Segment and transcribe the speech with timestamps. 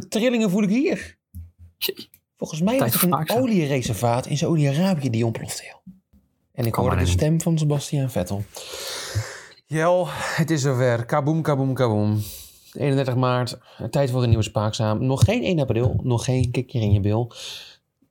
[0.00, 1.16] de trillingen voel ik hier.
[2.36, 5.64] Volgens mij was voor het een oliereservaat in Saudi-Arabië die ontplofte.
[5.64, 5.94] joh.
[6.52, 8.44] En ik hoorde de stem van Sebastian Vettel.
[9.66, 11.04] Jel, het is zover.
[11.04, 12.22] Kaboom, kaboom, kaboom.
[12.72, 13.58] 31 maart,
[13.90, 15.04] tijd voor een nieuwe spaakzaam.
[15.06, 17.32] Nog geen 1 april, nog geen kikje in je bil.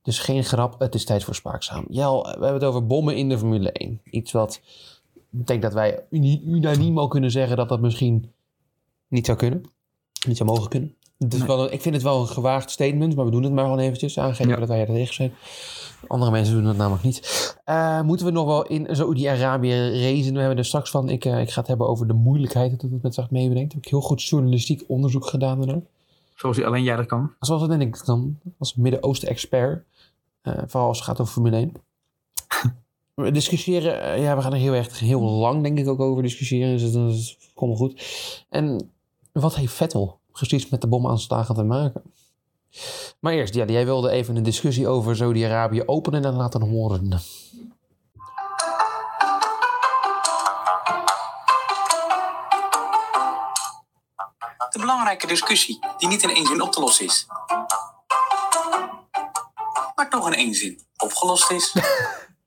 [0.02, 1.84] Dus geen grap, het is tijd voor spaakzaam.
[1.88, 4.00] Jel, we hebben het over bommen in de Formule 1.
[4.04, 4.60] Iets wat
[5.30, 6.04] betekent dat wij
[6.44, 8.32] unaniem al kunnen zeggen dat dat misschien
[9.08, 9.62] niet zou kunnen.
[10.26, 10.96] Niet zou mogen kunnen.
[11.18, 11.42] Nee.
[11.46, 13.78] wel een- ik vind het wel een gewaagd statement, maar we doen het maar gewoon
[13.78, 14.18] eventjes.
[14.18, 14.56] Aangeven Ja.
[14.58, 15.32] dat wij er tegen zijn.
[16.06, 17.56] Andere mensen doen dat namelijk niet.
[17.64, 20.32] Eh, moeten we nog wel in Saoedi-Arabië racen?
[20.32, 21.08] We hebben er straks van.
[21.08, 23.72] Ik, eh, ik ga het hebben over de moeilijkheid dat het met zich meebrengt.
[23.72, 25.80] Heb ik heel goed journalistiek onderzoek gedaan daarna.
[26.34, 27.32] Zoals alleen jij dat kan.
[27.40, 29.84] Zoals dat ik dan als Midden-Oosten-expert.
[30.42, 31.72] Eh, vooral als het gaat over Formule 1.
[33.14, 36.78] we discussiëren, ja, we gaan er heel erg heel lang denk ik ook over discussiëren.
[36.78, 38.02] Dus dat is komt goed.
[38.48, 38.90] En
[39.32, 42.02] wat heeft Vettel precies met de bomaanslagen te maken?
[43.20, 47.08] Maar eerst, ja, jij wilde even een discussie over Saudi-Arabië openen en laten horen.
[54.70, 57.26] De belangrijke discussie die niet in één zin op te lossen is.
[59.94, 61.74] Maar toch in één zin opgelost is.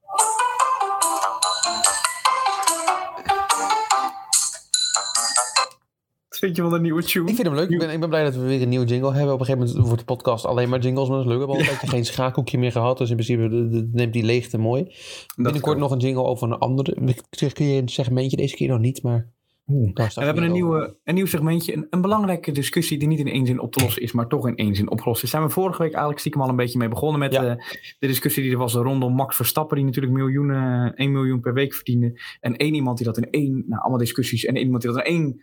[6.42, 7.30] vind je van de nieuwe tune?
[7.30, 7.70] Ik vind hem leuk.
[7.70, 9.34] Ik ben, ik ben blij dat we weer een nieuwe jingle hebben.
[9.34, 11.40] Op een gegeven moment wordt de podcast alleen maar jingles, maar dat is leuk.
[11.40, 12.98] We hebben al een tijdje geen schakeltje meer gehad.
[12.98, 13.48] Dus in principe
[13.92, 14.96] neemt die leegte mooi.
[15.36, 17.16] Binnenkort nog een jingle over een andere.
[17.54, 19.30] Kun je een segmentje deze keer nog niet, maar...
[19.68, 19.94] Oeh.
[19.94, 23.46] we hebben een, nieuwe, een nieuw segmentje, een, een belangrijke discussie die niet in één
[23.46, 25.30] zin op te lossen is, maar toch in één zin opgelost is.
[25.30, 27.46] Zijn we vorige week eigenlijk stiekem al een beetje mee begonnen met Ja.
[27.46, 27.56] eh,
[28.00, 31.74] de discussie die er was rondom Max Verstappen, die natuurlijk miljoenen, 1 miljoen per week
[31.74, 32.20] verdiende.
[32.40, 35.06] En één iemand die dat in één, nou allemaal discussies, en één iemand die dat
[35.06, 35.42] in één,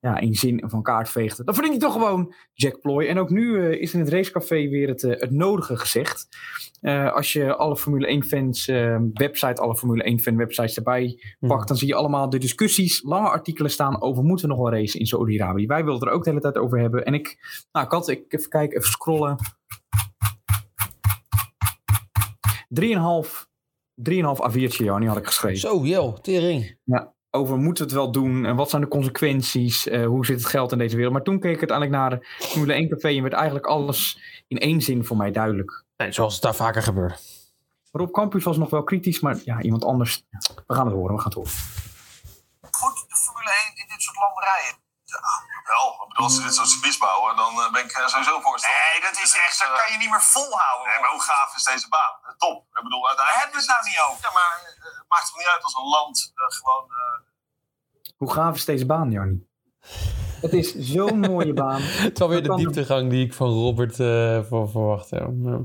[0.00, 1.44] ja, één zin van kaart veegde.
[1.44, 3.06] Dan verdient hij toch gewoon Jack Ploy.
[3.06, 6.28] En ook nu eh, is in het racecafé weer het, eh, het nodige gezegd.
[6.80, 11.22] Eh, als je alle Formule 1 fans eh, website, alle Formule 1 fan websites erbij
[11.40, 11.52] Mhm.
[11.52, 14.72] pakt, dan zie je allemaal de discussies, lange artikelen staan over moeten we nog wel
[14.80, 15.66] racen in Saudi-Arabië.
[15.66, 17.04] Wij wilden er ook de hele tijd over hebben.
[17.04, 17.36] En ik,
[17.72, 19.36] nou, ik had, ik, even kijken, even scrollen.
[22.68, 23.46] 3,5
[23.94, 25.58] 3,5 A4'tje, Jannie, had ik geschreven.
[25.58, 26.78] Zo, yo, tering.
[27.30, 30.48] Over moeten we het wel doen en wat zijn de consequenties, eh, hoe zit het
[30.48, 31.14] geld in deze wereld.
[31.14, 34.58] Maar toen keek ik uiteindelijk naar de Formule 1 café en werd eigenlijk alles in
[34.58, 35.84] één zin voor mij duidelijk.
[35.96, 37.20] Nee, zoals het daar vaker gebeurt.
[37.92, 40.24] Rob Campus was nog wel kritisch, maar ja, iemand anders.
[40.66, 41.52] We gaan het horen, we gaan het horen.
[42.70, 44.87] Goed, de Formule 1 in dit soort landerijen.
[45.74, 48.34] Wel, ik bedoel, als ze dit soort servies bouwen, dan eh, ben ik er sowieso
[48.46, 48.82] voorstander.
[48.90, 50.86] Nee, dat is echt, dat kan je niet meer volhouden.
[50.90, 52.14] Nee, maar hoe gaaf is deze baan?
[52.44, 52.58] Top.
[52.78, 53.40] Ik bedoel, Daar uiteindelijk...
[53.42, 54.20] hebben we het nou niet over.
[54.26, 56.86] Ja, maar eh, het maakt toch niet uit als een land eh, gewoon...
[57.02, 57.16] eh,
[58.20, 59.40] Hoe gaaf is deze baan, Jarnie?
[60.44, 61.82] Het is zo'n mooie baan.
[61.82, 65.16] Het was weer de dieptegang die ik van Robert eh, voor verwachtte.
[65.16, 65.58] Ja.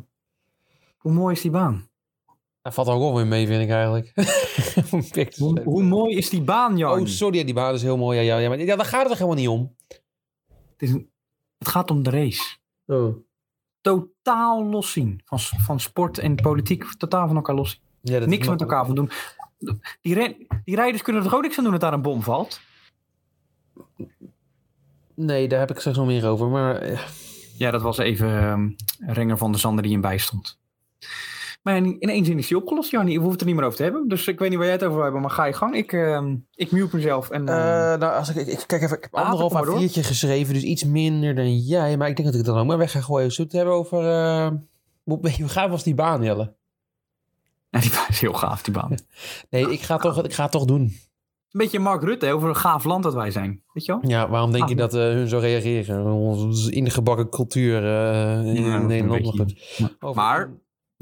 [0.97, 1.89] Hoe mooi is die baan?
[2.63, 4.13] Hij valt ook wel weer mee, vind ik eigenlijk.
[5.63, 7.05] Hoe, mooi is die baan, Jarnie?
[7.05, 8.17] Oh, sorry, die baan is heel mooi.
[8.17, 9.75] Ja, ja, ja, maar ja, daar gaat het toch helemaal niet om?
[10.71, 11.09] het, is een,
[11.57, 12.57] het gaat om de race.
[12.85, 13.15] Oh.
[13.81, 15.21] Totaal los zien.
[15.25, 17.81] Van, van sport en politiek totaal van elkaar los.
[18.01, 19.09] Ja, dat Niks met elkaar van doen.
[20.01, 22.61] Die, die rijders kunnen er toch ook niks aan doen dat daar een bom valt?
[25.13, 26.47] Nee, daar heb ik straks nog meer over.
[26.47, 26.99] Maar eh,
[27.57, 28.69] Ja, dat was even ehm,
[29.13, 30.59] Renger van der Zanden die hem bijstond.
[31.63, 33.13] Maar in één zin is die opgelost, Jarnie.
[33.13, 34.07] We hoeven het er niet meer over te hebben.
[34.07, 35.75] Dus ik weet niet waar jij het over wil hebben, maar ga je gang.
[35.75, 37.29] Ik, ehm, ik mute mezelf.
[37.29, 39.81] En, Eh, ehm, nou, als ik, ik, kijk even, ik heb Ah, anderhalf door.
[39.81, 41.97] A4'tje geschreven, dus iets minder dan jij.
[41.97, 43.31] Maar ik denk dat ik het dan ook maar weg ga gooien.
[43.31, 44.09] Zullen we het hebben over...
[44.09, 44.51] eh,
[45.03, 46.53] hoe, gaaf was die baan, Jelle?
[47.69, 48.95] die baan is heel gaaf, die baan.
[49.49, 50.81] Nee, ik ga, toch, ik ga het toch doen.
[50.81, 53.61] Een beetje Mark Rutte, over een gaaf land dat wij zijn.
[53.73, 54.09] Weet je wel?
[54.11, 54.69] Ja, waarom denk Ah.
[54.69, 56.05] je dat eh, hun zo reageren?
[56.05, 59.53] Onze ingebakken cultuur eh, in Ja, Nederland.
[60.15, 60.51] Maar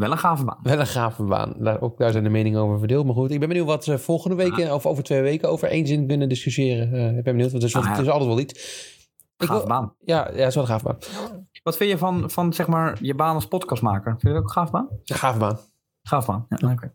[0.02, 0.08] Ja.
[0.08, 0.60] Wel een gave baan.
[0.64, 1.54] Wel een gave baan.
[1.60, 3.06] Daar, ook daar zijn de meningen over verdeeld.
[3.06, 5.68] Maar goed, ik ben benieuwd wat ze volgende week, eh, of over twee weken, over
[5.68, 6.94] één zin kunnen discussiëren.
[6.94, 7.90] Eh, ik ben benieuwd, want het is, Ah, ja.
[7.92, 8.90] het is altijd wel iets.
[9.38, 9.94] Wil- baan.
[10.00, 10.98] Ja, ja, het is wel een gave baan.
[11.64, 14.10] Wat vind je van, van zeg maar, je baan als podcastmaker?
[14.12, 14.88] Vind je dat ook een gaaf baan?
[15.06, 15.58] Een gave baan.
[16.04, 16.72] Gaaf baan, ja.
[16.72, 16.94] oké.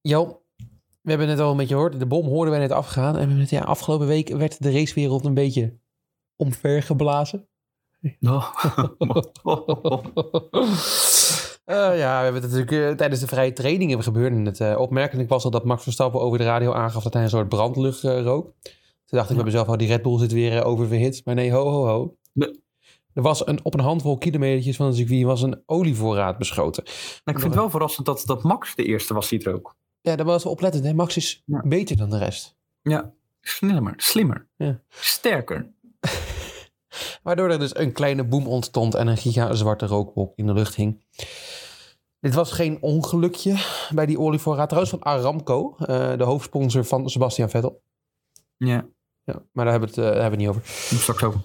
[0.00, 0.42] Jo,
[1.02, 1.98] we hebben het al een beetje gehoord.
[1.98, 3.18] De bom hoorden wij net afgaan.
[3.18, 5.78] En ja, afgelopen week werd de racewereld een beetje
[6.36, 7.48] omvergeblazen.
[11.64, 14.46] Eh, ja, we hebben het natuurlijk eh, tijdens de vrije trainingen gebeurd.
[14.46, 17.28] Het uh, opmerkelijk was al dat Max Verstappen over de radio aangaf dat hij een
[17.28, 18.52] soort brandlucht uh, rook.
[19.04, 21.20] Toen dacht ik bij mezelf, oh, die Red Bull zit weer uh, oververhit.
[21.24, 22.16] Maar nee, ho, ho, ho.
[22.32, 22.62] Nee.
[23.12, 26.82] Er was een, op een handvol kilometertjes van het circuit was een olievoorraad beschoten.
[26.84, 29.76] Nou, ik vind het wel verrassend dat, dat Max de eerste was die het rook.
[30.00, 30.84] Ja, dat was oplettend.
[30.84, 30.94] Hè?
[30.94, 31.62] Max is Ja.
[31.66, 32.56] beter dan de rest.
[32.82, 33.12] Ja.
[33.40, 34.80] Slimmer, slimmer, Ja.
[34.88, 35.73] sterker.
[37.22, 40.74] Waardoor er dus een kleine boom ontstond en een giga zwarte rookwolk in de lucht
[40.74, 41.04] hing.
[42.20, 43.56] Dit was geen ongelukje
[43.94, 44.68] bij die olievoorraad.
[44.68, 47.82] Trouwens van Aramco, eh, de hoofdsponsor van Sebastian Vettel.
[48.56, 48.86] Ja,
[49.24, 50.62] Ja, maar daar hebben we het, eh, hebben we het niet over.
[50.98, 51.40] straks over.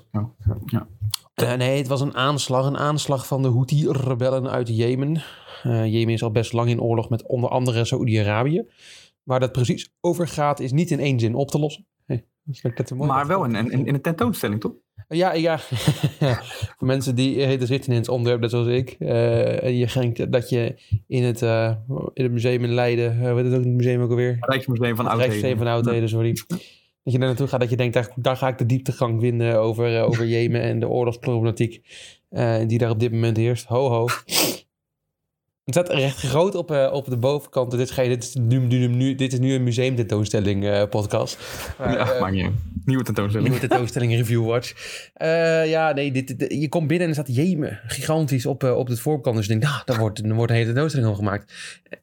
[0.66, 0.88] Ja.
[1.34, 2.66] Eh, nee, het was een aanslag.
[2.66, 5.24] Een aanslag van de Houthi-rebellen uit Jemen.
[5.64, 8.68] Jemen is al best lang in oorlog met onder andere Saoedi-Arabië.
[9.24, 11.88] Waar dat precies over gaat, is niet in één zin op te lossen.
[12.06, 12.26] Hey,
[13.08, 14.74] Maar wel in, in, in een tentoonstelling, toch?
[15.10, 15.58] Ja, ja.
[16.78, 18.96] Voor mensen die eh, er zitten in het onderwerp, net zoals ik.
[19.00, 20.76] eh, en je denkt dat je
[21.08, 21.72] in het, eh,
[22.14, 24.38] in het museum in Leiden, uh, wat is het ook het museum ook alweer?
[24.40, 26.34] Rijksmuseum van Het Rijksmuseum van Oudheden, sorry.
[27.04, 29.60] Dat je daar naartoe gaat, dat je denkt, daar, daar ga ik de dieptegang vinden
[29.60, 31.82] over, eh, over Jemen en de oorlogsproblematiek
[32.30, 33.66] eh, die daar op dit moment heerst.
[33.66, 34.08] Ho, ho.
[35.76, 37.72] Het staat recht groot op, eh, op de bovenkant.
[37.72, 41.38] Dit is, geen, dit, is nu, nu, nu, dit is nu een museumtentoonstelling eh podcast.
[41.78, 42.50] Maar, Ja, maakt niet.
[42.86, 43.50] Nieuwe tentoonstelling.
[43.50, 44.74] Nieuwe tentoonstelling Review Watch.
[45.68, 47.80] Ja, nee, dit, dit- je komt binnen en er staat Jemen.
[47.88, 49.36] Gigantisch op, op de voorkant.
[49.36, 51.54] Dus je denkt, nou, daar wordt, wordt een hele tentoonstelling van gemaakt.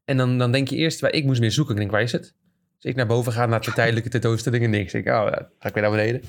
[0.04, 1.74] En dan, dan denk je eerst, waar ik moest meer zoeken.
[1.74, 2.34] Ik denk, waar is het?
[2.80, 4.94] Dus ik naar boven ga naar de tijdelijke tentoonstelling en niks.
[4.94, 6.22] Ik denk, oh, ja, ga ik weer naar beneden.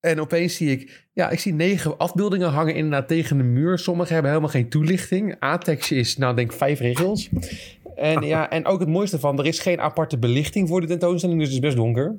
[0.00, 3.78] En opeens zie ik, ja, ik zie negen afbeeldingen hangen inderdaad tegen de muur.
[3.78, 5.42] Sommige hebben helemaal geen toelichting.
[5.44, 7.28] A-tekstje is, nou, denk ik vijf regels.
[7.96, 11.38] En ja, en ook het mooiste van, er is geen aparte belichting voor de tentoonstelling,
[11.38, 12.16] dus het is best donker.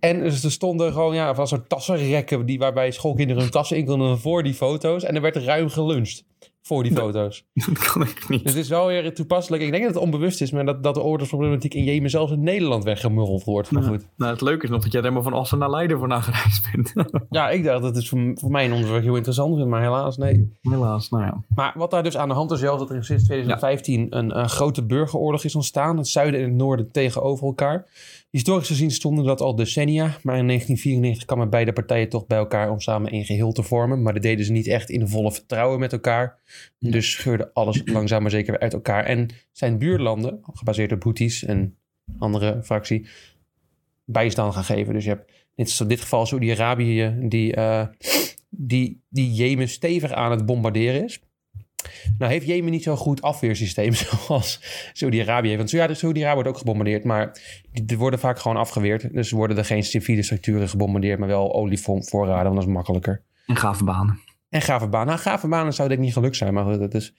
[0.00, 3.84] En dus er stonden gewoon, ja, van soort tassenrekken die, waarbij schoolkinderen hun tassen in
[3.84, 5.04] konden voor die foto's.
[5.04, 6.24] En er werd ruim geluncht
[6.66, 7.44] voor die foto's.
[7.66, 8.42] Dat kan ik niet.
[8.42, 9.62] Dus het is wel weer toepasselijk.
[9.62, 12.42] Ik denk dat het onbewust is, maar dat, dat de oorlogsproblematiek in Jemen zelfs in
[12.42, 13.70] Nederland weggemuggeld wordt.
[13.70, 14.06] Maar goed.
[14.16, 16.68] Nou, het leuke is nog dat jij er helemaal van Assen naar Leiden voor nagereisd
[16.72, 16.92] bent.
[17.30, 20.16] Ja, ik dacht dat het voor, voor mij een onderwerp heel interessant is, maar helaas
[20.16, 20.52] nee.
[20.60, 21.44] Helaas, nou ja.
[21.54, 24.38] Maar wat daar dus aan de hand is, wel, is dat er sinds 2015 een,
[24.38, 25.96] een grote burgeroorlog is ontstaan.
[25.96, 27.86] Het zuiden en het noorden tegenover elkaar.
[28.34, 30.04] Historisch gezien stonden dat al decennia.
[30.04, 34.02] Maar in 1994 kwamen beide partijen toch bij elkaar om samen een geheel te vormen.
[34.02, 36.38] Maar dat deden ze niet echt in volle vertrouwen met elkaar.
[36.78, 39.04] Dus scheurde alles langzaam maar zeker weer uit elkaar.
[39.04, 41.76] En zijn buurlanden, gebaseerd op Houthis en
[42.18, 43.06] andere fractie,
[44.04, 44.94] bijstand gaan geven.
[44.94, 47.86] Dus je hebt in dit geval Saudi-Arabië die, eh,
[48.48, 51.20] die, die Jemen stevig aan het bombarderen is.
[52.18, 53.92] Nou heeft Jemen niet zo'n goed afweersysteem
[54.26, 54.60] zoals
[54.92, 55.58] Saudi-Arabië heeft.
[55.58, 57.40] Want ja, Saudi-Arabië wordt ook gebombardeerd, maar
[57.72, 59.12] die, worden vaak gewoon afgeweerd.
[59.12, 63.22] Dus worden er geen civiele structuren gebombardeerd, maar wel olievoorraden, want dat is makkelijker.
[63.46, 64.20] En gave banen.
[64.48, 65.06] En gave banen.
[65.06, 67.14] Nou, gave banen zou denk ik niet gelukt zijn, maar goed, dat is...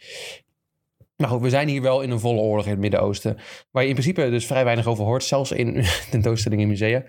[1.15, 3.37] Maar goed, we zijn hier wel in een volle oorlog in het Midden-Oosten.
[3.71, 7.03] Waar je in principe dus vrij weinig over hoort, zelfs in tentoonstellingen in musea.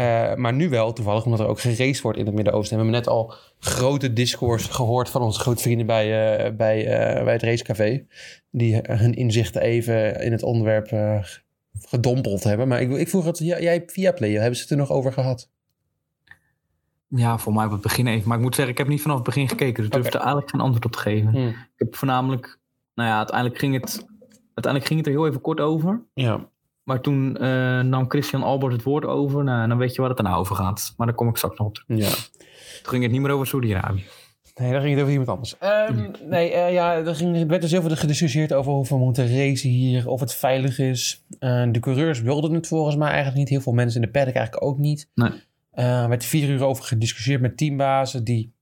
[0.00, 2.78] Eh, maar nu wel, toevallig, omdat er ook geraced wordt in het Midden-Oosten.
[2.78, 6.86] En we hebben net al grote discours gehoord van onze grote vrienden bij, eh, bij,
[6.86, 8.06] eh, bij het racecafé.
[8.50, 10.88] Die hun inzichten even in het onderwerp
[11.88, 12.68] gedompeld hebben.
[12.68, 15.12] Maar ik, ik vroeg het, ja, jij via Play, hebben ze het er nog over
[15.12, 15.50] gehad?
[17.08, 18.28] Ja, voor mij op het begin even.
[18.28, 19.74] Maar ik moet zeggen, ik heb niet vanaf het begin gekeken.
[19.74, 21.30] Dus ik durf er eigenlijk geen antwoord op te geven.
[21.30, 21.48] Hm.
[21.48, 22.58] Ik heb voornamelijk...
[22.94, 24.06] Nou ja, uiteindelijk ging het,
[24.54, 26.02] uiteindelijk ging het er heel even kort over.
[26.14, 26.48] Ja,
[26.90, 29.44] Maar toen eh, nam Christian Albert het woord over.
[29.44, 30.94] Nou, dan weet je waar het daarna over gaat.
[30.96, 31.98] Maar daar kom ik straks nog op terug.
[31.98, 32.10] ja.
[32.82, 34.04] Toen ging het niet meer over Saudi-Arabië.
[34.54, 35.58] Nee, daar ging het over iemand anders.
[35.58, 38.96] Ehm, nee, eh, ja, er, ging, er werd dus heel veel gediscussieerd over of we
[38.96, 41.24] moeten racen hier, of het veilig is.
[41.38, 43.48] Eh, de coureurs wilden het volgens mij eigenlijk niet.
[43.48, 45.08] Heel veel mensen in de paddock eigenlijk ook niet.
[45.14, 45.30] Nee.
[45.70, 48.52] Er werd vier uur over gediscussieerd met teambazen die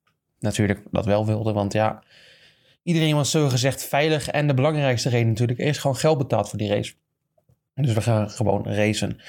[0.41, 1.55] natuurlijk dat wel wilden.
[1.55, 2.03] Want ja,
[2.83, 4.29] iedereen was zo gezegd veilig.
[4.29, 6.95] En de belangrijkste reden natuurlijk, er is gewoon geld betaald voor die race.
[7.81, 9.21] Dus we gaan gewoon racen.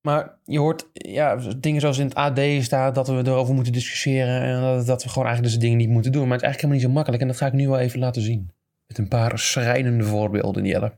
[0.00, 4.42] Maar je hoort ja, dingen zoals in het AD staat dat we erover moeten discussiëren.
[4.42, 6.28] En dat, dat we gewoon eigenlijk deze dingen niet moeten doen.
[6.28, 7.22] Maar het is eigenlijk helemaal niet zo makkelijk.
[7.22, 8.50] En dat ga ik nu wel even laten zien.
[8.86, 10.92] Met een paar schrijnende voorbeelden, Jelle.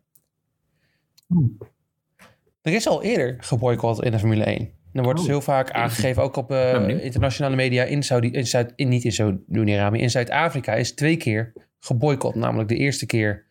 [2.62, 4.70] Er is al eerder geboycott in de Formule 1.
[4.92, 5.32] Er wordt dus Oh.
[5.32, 9.12] heel vaak aangegeven, ook op eh, internationale media in Saudi, in Zuid, in, niet in
[9.12, 12.34] Saudi-Arabië, in Zuid-Afrika is twee keer geboycott.
[12.34, 13.46] Namelijk de eerste keer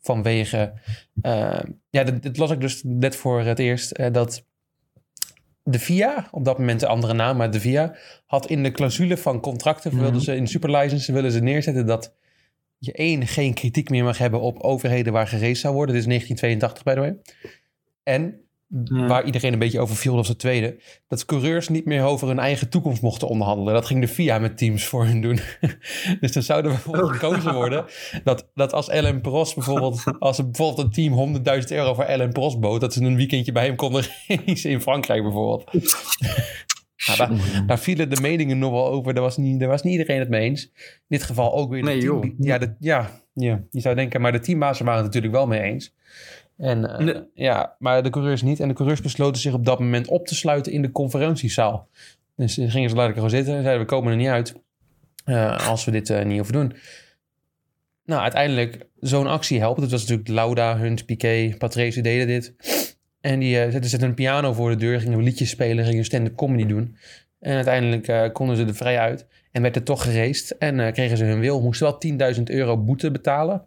[0.00, 0.72] vanwege,
[1.22, 1.60] eh,
[1.90, 4.44] ja, dat, dat las ik dus net voor het eerst, eh, dat
[5.62, 9.16] de VIA, op dat moment de andere naam, maar de VIA, had in de clausule
[9.16, 10.02] van contracten, Mhm.
[10.02, 12.14] wilden ze in superlicense willen ze neerzetten dat
[12.78, 15.94] je één, geen kritiek meer mag hebben op overheden waar geraced zou worden.
[15.94, 17.16] Dit is 1982, by the way.
[18.02, 18.40] En
[18.84, 19.06] Ja.
[19.06, 20.82] waar iedereen een beetje over viel, was het tweede.
[21.08, 23.74] Dat coureurs niet meer over hun eigen toekomst mochten onderhandelen.
[23.74, 25.38] Dat ging de FIA met teams voor hun doen.
[26.20, 27.84] dus dan zou er bijvoorbeeld gekozen worden
[28.24, 32.32] dat, dat als Ellen Prost bijvoorbeeld, als er bijvoorbeeld een team 100.000 euro voor Ellen
[32.32, 34.04] Prost bood, dat ze een weekendje bij hem konden
[34.46, 35.70] racen in Frankrijk bijvoorbeeld.
[37.06, 39.14] Nou, daar, daar vielen de meningen nog wel over.
[39.14, 40.62] Daar was, niet, daar was niet iedereen het mee eens.
[40.72, 40.72] In
[41.08, 42.34] dit geval ook weer de Nee, team- joh.
[42.38, 45.60] Ja, de, ja, ja, je zou denken, maar de teambazen waren het natuurlijk wel mee
[45.60, 45.94] eens.
[46.56, 47.22] En, eh, Nee.
[47.34, 48.60] ja, maar de coureurs niet.
[48.60, 51.88] En de coureurs besloten zich op dat moment op te sluiten in de conferentiezaal.
[52.36, 54.54] Dus dan gingen ze lekker gewoon zitten en zeiden we komen er niet uit
[55.24, 56.72] eh, als we dit eh, niet hoeven doen.
[58.04, 59.80] Nou, uiteindelijk, zo'n actie helpt.
[59.80, 62.54] Het was natuurlijk Lauda, Hunt, Piquet, Patrese deden dit.
[63.26, 66.36] En die eh, zetten, zetten een piano voor de deur, gingen liedjes spelen, gingen stand-up
[66.36, 66.96] comedy doen.
[67.40, 70.58] En uiteindelijk eh, konden ze er vrij uit en werd er toch geraced.
[70.58, 73.66] En eh, kregen ze hun wil, moesten wel 10.000 euro boete betalen.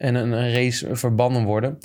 [0.00, 1.78] En een, race verbannen worden.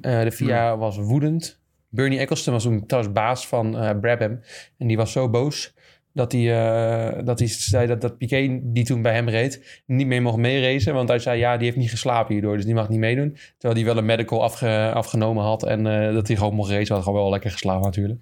[0.00, 1.60] Eh, de FIA was woedend.
[1.88, 4.40] Bernie Eccleston was toen trouwens baas van eh Brabham.
[4.78, 5.74] En die was zo boos
[6.12, 10.06] dat hij, eh, dat hij zei dat, dat Piquet, die toen bij hem reed, niet
[10.06, 10.94] meer mocht meeracen.
[10.94, 13.36] Want hij zei, ja, die heeft niet geslapen hierdoor, dus die mag niet meedoen.
[13.58, 15.82] Terwijl hij wel een medical afge- afgenomen had en
[16.14, 16.94] dat hij gewoon mocht racen.
[16.94, 18.20] Had gewoon wel lekker geslapen natuurlijk.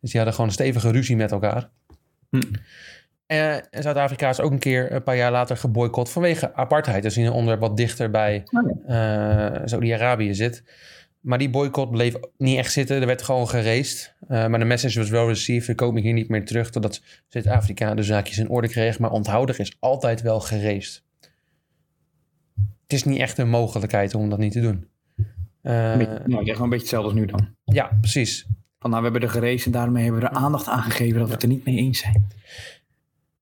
[0.00, 1.70] Dus die hadden gewoon een stevige ruzie met elkaar.
[2.30, 2.40] Hm.
[3.28, 7.02] Eh, en Zuid-Afrika is ook een keer een paar jaar later geboycott vanwege apartheid.
[7.02, 10.62] Dus een onderwerp wat dichter bij Oh eh Saudi-Arabië zit.
[11.20, 13.00] Maar die boycott bleef niet echt zitten.
[13.00, 14.14] Er werd gewoon geraced.
[14.28, 15.66] Eh, maar de message was wel received.
[15.66, 18.98] We komen hier niet meer terug totdat Zuid-Afrika de zaakjes in orde kreeg.
[18.98, 21.02] Maar onthoud, er is altijd wel geraced.
[22.82, 24.88] Het is niet echt een mogelijkheid om dat niet te doen.
[25.62, 27.48] Eh, beetje- nou, ik zeg gewoon een beetje hetzelfde als nu dan.
[27.64, 28.46] ja, precies.
[28.78, 31.26] Van nou, we hebben er gereisd en daarmee hebben we er aandacht aan gegeven dat
[31.28, 32.26] we het er niet mee eens zijn.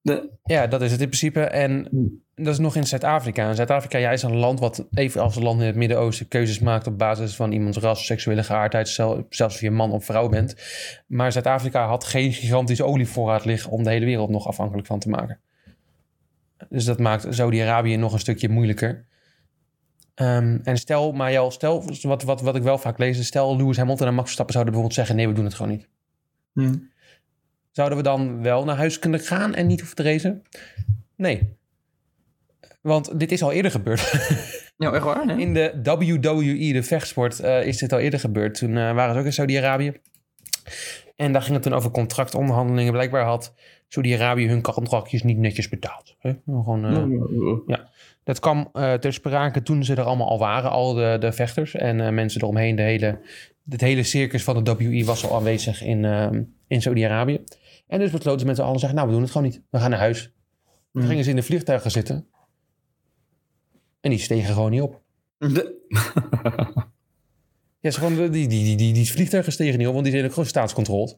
[0.07, 1.41] De, Ja, dat is het in principe.
[1.41, 1.89] En
[2.35, 3.49] dat is nog in Zuid-Afrika.
[3.49, 6.59] En Zuid-Afrika ja, is een land wat, even als een land in het Midden-Oosten, keuzes
[6.59, 10.29] maakt op basis van iemands ras, seksuele geaardheid, zel- zelfs of je man of vrouw
[10.29, 10.55] bent.
[11.07, 15.09] Maar Zuid-Afrika had geen gigantische olievoorraad liggen om de hele wereld nog afhankelijk van te
[15.09, 15.41] maken.
[16.69, 19.05] Dus dat maakt Saudi-Arabië nog een stukje moeilijker.
[20.15, 23.77] Ehm, en stel, maar jou, stel, wat, wat, wat ik wel vaak lees, stel Lewis
[23.77, 25.89] Hamilton en Max Verstappen zouden bijvoorbeeld zeggen, nee, we doen het gewoon niet.
[26.53, 26.71] ja.
[27.77, 30.43] Zouden we dan wel naar huis kunnen gaan en niet hoeven te racen?
[31.17, 31.57] Nee.
[32.81, 34.13] Want dit is al eerder gebeurd.
[34.79, 35.27] ja, echt waar?
[35.27, 35.37] Hè?
[35.37, 38.55] In de WWE, de vechtsport, eh, is dit al eerder gebeurd.
[38.59, 39.93] Toen eh, waren ze ook in Saudi-Arabië.
[41.17, 42.93] En daar ging het toen over contractonderhandelingen.
[42.93, 43.55] Blijkbaar had
[43.89, 46.17] Saudi-Arabië hun contractjes niet netjes betaald.
[46.19, 46.33] Hè?
[46.47, 46.85] Gewoon,
[47.67, 47.77] eh,
[48.25, 52.15] dat kwam ter sprake toen ze er allemaal al waren, al de, de vechters en
[52.15, 52.77] mensen eromheen.
[52.77, 53.19] De hele,
[53.69, 56.05] het hele circus van de WE was al aanwezig in,
[56.67, 57.41] in Saudi-Arabië.
[57.87, 59.63] En dus besloten ze met z'n allen zeggen, nou we doen het gewoon niet.
[59.71, 60.23] We gaan naar huis.
[60.23, 61.07] Toen Mhm.
[61.07, 62.27] gingen ze in de vliegtuigen zitten.
[64.01, 65.01] En die stegen gewoon niet op.
[65.39, 65.75] De-
[67.81, 70.25] Ja, ze gewoon, die, die, die, die, die vliegtuigen stegen niet op, want die zijn
[70.27, 71.17] ook gewoon staatscontroleerd.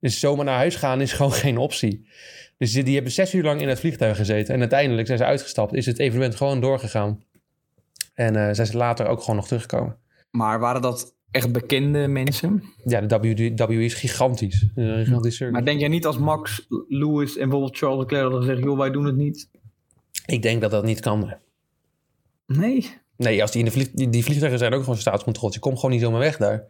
[0.00, 2.08] Dus zomaar naar huis gaan is gewoon geen optie.
[2.58, 4.54] Dus die, die hebben zes uur lang in het vliegtuig gezeten.
[4.54, 5.74] En uiteindelijk zijn ze uitgestapt.
[5.74, 7.22] Is het evenement gewoon doorgegaan.
[8.14, 9.96] En eh, zijn ze later ook gewoon nog teruggekomen.
[10.30, 12.62] maar waren dat echt bekende mensen?
[12.84, 13.18] Ja, de
[13.56, 14.66] WWE is gigantisch.
[14.74, 15.54] Een gigantisch circus.
[15.54, 18.90] Maar denk jij niet als Max, Lewis en bijvoorbeeld Charles Leclerc hadden gezegd, joh, wij
[18.90, 19.48] doen het niet?
[20.26, 21.34] Ik denk dat dat niet kan.
[22.46, 22.90] Nee.
[23.16, 25.52] Nee, als die, in de vlieg, die, die vliegtuigen zijn ook gewoon staatscontrole.
[25.52, 26.64] Je komt gewoon niet zomaar weg daar.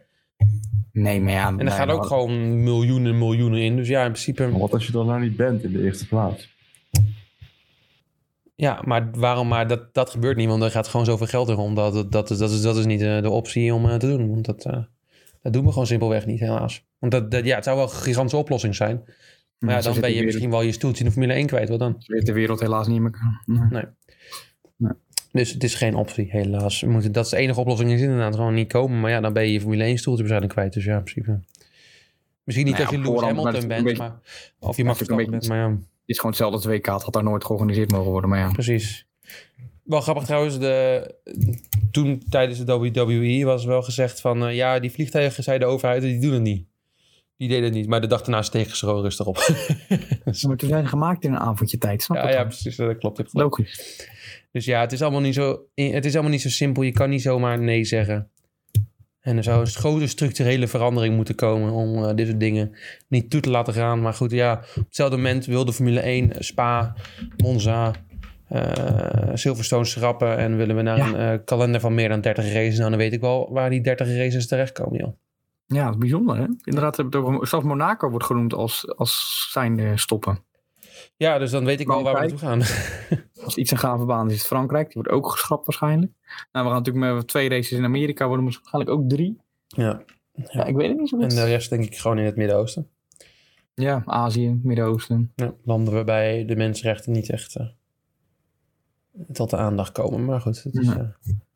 [0.91, 1.47] Nee, maar ja.
[1.47, 3.75] En er gaan ook gewoon miljoenen en miljoenen in.
[3.75, 4.47] Dus ja, in principe...
[4.47, 6.49] Maar wat als je dan nou niet bent in de eerste plaats?
[8.61, 9.47] Ja, maar waarom?
[9.47, 11.75] Maar dat, dat gebeurt niet, want er gaat gewoon zoveel geld erom.
[11.75, 14.07] Dat, dat, dat, is, dat, is, dat is niet eh, de optie om eh, te
[14.07, 14.29] doen.
[14.29, 14.83] Want dat, eh,
[15.41, 16.85] dat doen we gewoon simpelweg niet, helaas.
[16.99, 19.03] Want dat, dat, ja, het zou wel een gigantische oplossing zijn.
[19.59, 21.69] Maar ja, dan ben je misschien wel je stoeltje in de Formule 1 kwijt.
[21.69, 22.03] Wat dan?
[22.05, 23.15] Weet de wereld helaas niet meer.
[23.69, 23.83] Nee.
[25.31, 26.81] Dus het is geen optie, helaas.
[26.81, 28.99] We moeten, dat is de enige oplossing, is inderdaad gewoon niet komen.
[28.99, 30.73] Maar ja, dan ben je je Formule 1 stoeltje waarschijnlijk kwijt.
[30.73, 31.39] Dus ja, in principe.
[32.43, 34.19] Misschien niet Nou als je Lewis Hamilton bent, maar,
[34.59, 35.47] of je mag Verstappen bent.
[35.47, 36.85] Maar ja, is gewoon hetzelfde als WK.
[36.85, 38.29] Het had daar nooit georganiseerd mogen worden.
[38.29, 38.51] Maar ja.
[38.51, 39.07] precies.
[39.83, 41.15] Wel grappig trouwens, de,
[41.91, 44.45] toen tijdens de WWE was wel gezegd van...
[44.45, 46.69] eh, ja, die vliegtuigen, zei de overheid, die doen het niet.
[47.37, 49.35] Die deden het niet, maar de dag daarna stegen ze gewoon rustig op.
[50.47, 52.03] Maar toen zijn gemaakt in een avondje tijd.
[52.03, 52.23] Snap je?
[52.23, 53.17] ja, ja, precies, dat klopt.
[53.17, 53.57] dat klopt.
[53.57, 54.09] Logisch.
[54.51, 56.83] Dus ja, het is, allemaal niet zo, het is allemaal niet zo simpel.
[56.83, 58.31] Je kan niet zomaar nee zeggen.
[59.21, 62.75] En er zou een grote structurele verandering moeten komen om eh, dit soort dingen
[63.07, 64.01] niet toe te laten gaan.
[64.01, 66.93] Maar goed, ja, op hetzelfde moment wilde Formule 1, Spa,
[67.37, 67.91] Monza,
[68.47, 70.37] eh, Silverstone schrappen.
[70.37, 71.07] En willen we naar Ja.
[71.07, 72.77] een eh, kalender van meer dan 30 races.
[72.77, 75.13] Nou, dan weet ik wel waar die 30 races terechtkomen, joh.
[75.65, 76.37] Ja, dat is bijzonder.
[76.37, 76.45] Hè?
[76.63, 76.95] Inderdaad,
[77.41, 80.39] zelfs Monaco wordt genoemd als, als zijnde stoppen.
[81.21, 82.61] Ja, dus dan weet ik wel waar we naartoe gaan.
[83.45, 84.85] Als iets een gave baan is, is het Frankrijk.
[84.85, 86.11] Die wordt ook geschrapt waarschijnlijk.
[86.51, 88.27] Nou, we gaan natuurlijk met twee races in Amerika.
[88.27, 89.37] Worden waarschijnlijk ook drie.
[89.67, 90.01] ja.
[90.33, 91.31] Ja, ik weet het niet zo En goed.
[91.31, 92.89] de rest denk ik gewoon in het Midden-Oosten.
[93.73, 95.31] Ja, Azië, Midden-Oosten.
[95.35, 97.65] Ja, landen waarbij de mensenrechten niet echt eh,
[99.31, 100.25] tot de aandacht komen.
[100.25, 100.99] Maar goed, het is, eh,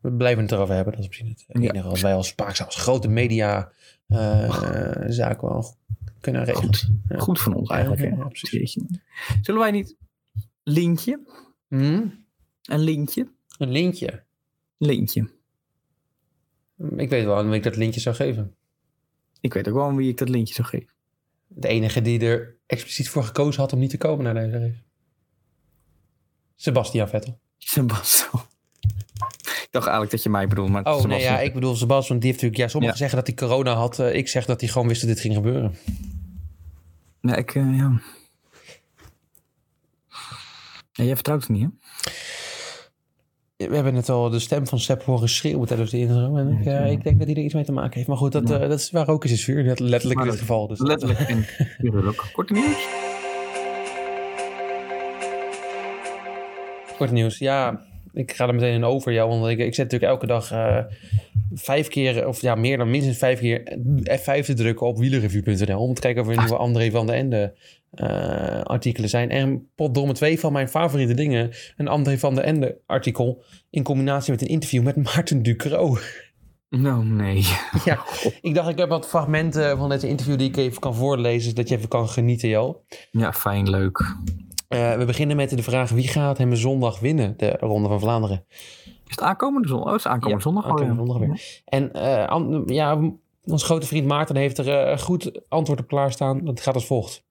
[0.00, 0.92] we blijven het erover hebben.
[0.92, 3.70] Dat is misschien het enige wat wij als Spaakzaam, als grote media
[4.06, 5.74] eh, zaak wel
[6.26, 6.74] kunnen regelen.
[6.74, 6.90] Goed.
[7.08, 7.18] Ja.
[7.18, 8.02] Goed van ons eigenlijk.
[8.02, 8.16] Ja, hè?
[8.16, 8.50] ja, precies.
[8.50, 9.00] Jeetje.
[9.42, 9.96] Zullen wij niet
[10.62, 11.20] lintje?
[11.68, 12.06] Hm?
[12.62, 13.32] Een lintje?
[13.58, 14.24] Een lintje.
[14.78, 15.30] Lintje.
[16.96, 18.56] Ik weet wel aan wie ik dat lintje zou geven.
[19.40, 20.94] Ik weet ook wel aan wie ik dat lintje zou geven.
[21.46, 24.82] De enige die er expliciet voor gekozen had om niet te komen naar deze race.
[26.54, 27.40] Sebastian Vettel.
[27.58, 28.42] Sebastian.
[29.76, 32.30] Dacht eigenlijk dat je mij bedoelde, maar Oh nee, ja, ik bedoel Sebastian, want die
[32.30, 32.56] heeft natuurlijk...
[32.56, 33.00] Ja, sommigen Ja.
[33.00, 33.98] zeggen dat hij corona had.
[33.98, 35.74] Eh, ik zeg dat hij gewoon wist dat dit ging gebeuren.
[37.20, 38.00] Nee, ik, eh, ja.
[40.94, 41.04] ja.
[41.04, 41.68] Jij vertrouwt het niet, hè?
[43.68, 46.36] We hebben net al de stem van Sepp horen schreeuwen tijdens de intro.
[46.36, 48.06] En ik, eh, ik denk dat hij er iets mee te maken heeft.
[48.08, 48.58] Maar goed, dat, Ja.
[48.58, 49.62] dat is waar ook is, is vuur.
[49.62, 50.66] Letterlijk in dit geval.
[50.66, 51.20] Dus Letterlijk
[51.78, 52.24] figuurlijk.
[52.32, 52.86] Korte nieuws.
[56.96, 57.38] Kort nieuws.
[57.38, 57.80] Ja,
[58.16, 59.28] ik ga er meteen in over jou.
[59.28, 60.78] Want ik, ik zet natuurlijk elke dag eh,
[61.54, 63.78] vijf keer, of ja, meer dan minstens vijf keer
[64.20, 65.80] F5 te drukken op wielerreview.nl.
[65.80, 67.54] Om te kijken of er nieuwe André van de Ende
[67.90, 69.30] eh, artikelen zijn.
[69.30, 71.50] En potdomme twee van mijn favoriete dingen.
[71.76, 75.96] Een André van de Ende artikel in combinatie met een interview met Maarten Ducro.
[76.68, 77.36] Nou, nee.
[77.84, 78.04] ja,
[78.40, 81.48] ik dacht ik heb wat fragmenten van dit interview die ik even kan voorlezen.
[81.48, 82.82] Zodat je even kan genieten, Jo.
[83.10, 84.16] Ja, fijn, leuk.
[84.68, 88.44] Eh, we beginnen met de vraag wie gaat hem zondag winnen, de Ronde van Vlaanderen.
[88.84, 89.86] Is het aankomende zondag?
[89.86, 91.06] Oh, het is aankomende zondag al, aankomende ja.
[91.06, 91.62] zondag weer.
[91.64, 91.92] En
[92.28, 93.12] an- ja,
[93.44, 96.44] ons grote vriend Maarten heeft er eh, goed antwoord op klaarstaan.
[96.44, 97.24] Dat gaat als volgt.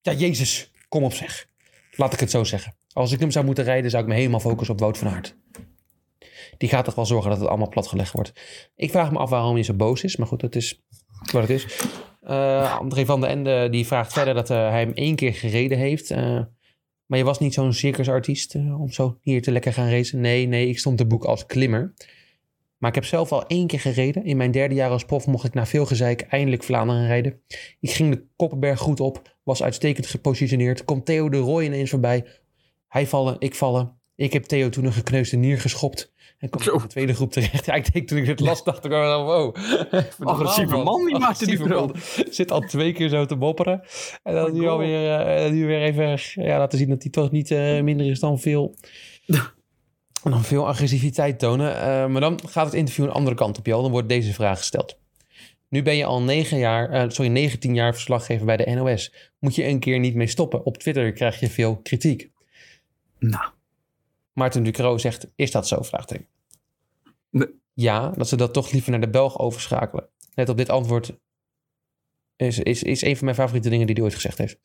[0.00, 1.48] Ja, Jezus, kom op zeg.
[1.90, 2.76] Laat ik het zo zeggen.
[2.92, 5.36] Als ik hem zou moeten rijden, zou ik me helemaal focussen op Wout van Aert.
[6.58, 8.32] Die gaat toch wel zorgen dat het allemaal platgelegd wordt.
[8.76, 10.16] Ik vraag me af waarom hij zo boos is.
[10.16, 10.82] Maar goed, dat is
[11.32, 11.86] wat het is.
[12.78, 16.10] André van den Ende die vraagt verder dat hij hem één keer gereden heeft.
[17.08, 20.20] Maar je was niet zo'n circusartiest eh, om zo hier te lekker gaan racen.
[20.20, 21.94] Nee, nee, ik stond te boek als klimmer.
[22.78, 24.24] Maar ik heb zelf al één keer gereden.
[24.24, 27.40] In mijn derde jaar als prof mocht ik na veel gezeik eindelijk Vlaanderen rijden.
[27.80, 30.84] Ik ging de Koppenberg goed op, was uitstekend gepositioneerd.
[30.84, 32.24] Komt Theo de Roy ineens voorbij.
[32.88, 33.96] Hij vallen, ik vallen.
[34.14, 36.12] Ik heb Theo toen een gekneusde nier geschopt.
[36.38, 36.72] En kwam Zo.
[36.72, 37.66] in de tweede groep terecht.
[37.66, 39.56] Ja, ik denk toen ik het las, dacht ik wel, wow.
[40.18, 41.94] Agressieve man, die maakte die man.
[42.30, 43.82] Zit al twee keer zo te mopperen.
[44.22, 44.68] En dan nu God.
[44.68, 48.20] alweer eh, nu weer even ja, laten zien dat hij toch niet eh, minder is
[48.20, 48.74] dan veel...
[50.22, 51.76] En dan veel agressiviteit tonen.
[51.76, 53.82] Eh, maar dan gaat het interview een andere kant op, Jo.
[53.82, 54.98] Dan wordt deze vraag gesteld.
[55.68, 59.14] Nu ben je al 9 jaar, sorry, 19 jaar verslaggever bij de NOS.
[59.38, 60.64] Moet je een keer niet mee stoppen?
[60.64, 62.30] Op Twitter krijg je veel kritiek.
[63.18, 63.56] Nou.
[64.38, 65.82] Maarten Ducro zegt, is dat zo?
[65.82, 66.26] Vraagteken.
[67.30, 67.48] Nee.
[67.74, 70.08] Ja, dat ze dat toch liever naar de Belg overschakelen.
[70.34, 71.18] Net op dit antwoord
[72.36, 74.58] is, is, is een van mijn favoriete dingen die hij ooit gezegd heeft.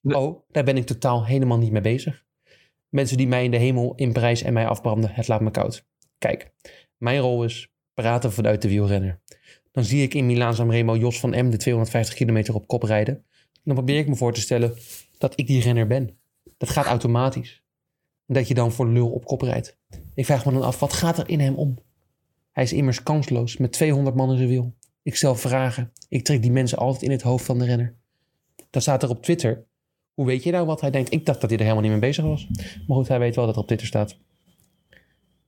[0.00, 0.16] Nee.
[0.16, 2.24] Oh, daar ben ik totaal helemaal niet mee bezig.
[2.88, 5.86] Mensen die mij in de hemel in prijs en mij afbranden, het laat me koud.
[6.18, 6.50] Kijk,
[6.96, 9.20] mijn rol is praten vanuit de wielrenner.
[9.72, 13.24] Dan zie ik in Milaan Sanremo Jos van M de 250 kilometer op kop rijden.
[13.64, 14.74] Dan probeer ik me voor te stellen
[15.18, 16.18] dat ik die renner ben.
[16.56, 17.63] Dat gaat automatisch.
[18.26, 19.76] Dat je dan voor lul op kop rijdt.
[20.14, 21.78] Ik vraag me dan af, wat gaat er in hem om?
[22.52, 24.74] Hij is immers kansloos met 200 man in zijn wiel.
[25.02, 25.92] Ik stel vragen.
[26.08, 27.94] Ik trek die mensen altijd in het hoofd van de renner.
[28.70, 29.64] Dan staat er op Twitter.
[30.14, 31.12] Hoe weet je nou wat hij denkt?
[31.12, 32.48] Ik dacht dat hij er helemaal niet mee bezig was.
[32.86, 34.16] Maar goed, hij weet wel dat er op Twitter staat.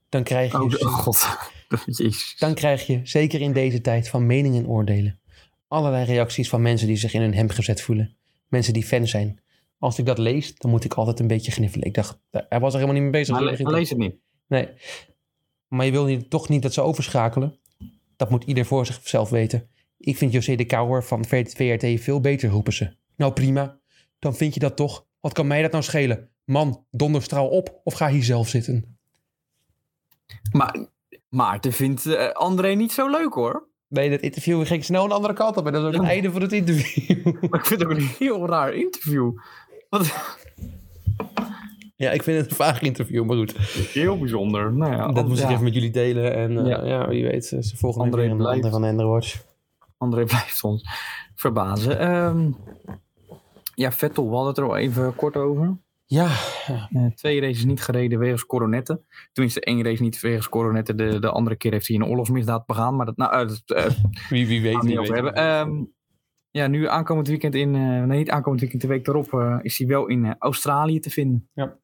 [0.09, 1.27] Dan krijg je, Oh, oh god.
[1.85, 2.35] Jezus.
[2.39, 5.19] dan krijg je, zeker in deze tijd, van meningen en oordelen.
[5.67, 8.15] Allerlei reacties van mensen die zich in een hemd gezet voelen.
[8.47, 9.39] Mensen die fan zijn.
[9.79, 11.87] Als ik dat lees, dan moet ik altijd een beetje gniffelen.
[11.87, 13.35] Ik dacht, hij was er helemaal niet mee bezig.
[13.35, 14.15] Maar le- lees het niet.
[14.47, 14.69] Nee.
[15.67, 17.59] Maar je wil niet, toch niet dat ze overschakelen.
[18.15, 19.69] Dat moet ieder voor zichzelf weten.
[19.97, 22.95] Ik vind José de Kouwer van VRT veel beter, roepen ze.
[23.15, 23.79] Nou prima,
[24.19, 25.05] dan vind je dat toch.
[25.19, 26.29] Wat kan mij dat nou schelen?
[26.45, 28.97] Man, donderstraal op of ga hier zelf zitten?
[30.51, 30.87] Maar
[31.29, 33.67] Maarten vindt eh, André niet zo leuk hoor.
[33.87, 35.65] Nee, dat interview ging snel een andere kant op.
[35.65, 37.23] En dat is ook het einde van het interview.
[37.49, 39.31] Maar ik vind het ook een heel raar interview.
[39.89, 40.35] Wat
[41.95, 43.57] ja, ik vind het een vaag interview, maar goed.
[43.93, 44.73] heel bijzonder.
[44.73, 45.45] Nou ja, dat moest ja.
[45.45, 46.33] ik even met jullie delen.
[46.33, 46.85] En eh, Ja.
[46.85, 47.07] ja.
[47.07, 48.69] wie weet, eh, ze volgende André week weer een blijft.
[48.75, 49.43] van Ender Watch.
[49.97, 50.83] André blijft ons
[51.35, 51.99] verbazen.
[51.99, 52.51] Ehm,
[53.75, 55.77] ja, Vettel, we hadden het er al even kort over.
[56.05, 56.29] Ja,
[56.67, 59.05] Eh, twee races niet gereden wegens coronetten.
[59.33, 60.97] Tenminste, één race niet wegens coronetten.
[60.97, 62.95] De, de andere keer heeft hij een oorlogsmisdaad begaan.
[62.95, 63.91] Maar dat, nou, eh, dat eh,
[64.29, 64.81] wie, wie weet.
[64.81, 65.23] niet over weet.
[65.23, 65.33] hebben.
[65.33, 65.83] Ehm,
[66.57, 67.75] ja, nu aankomend weekend in...
[67.75, 70.99] eh, nee, niet aankomend weekend, de week erop eh, is hij wel in eh, Australië
[70.99, 71.49] te vinden.
[71.53, 71.75] Ja.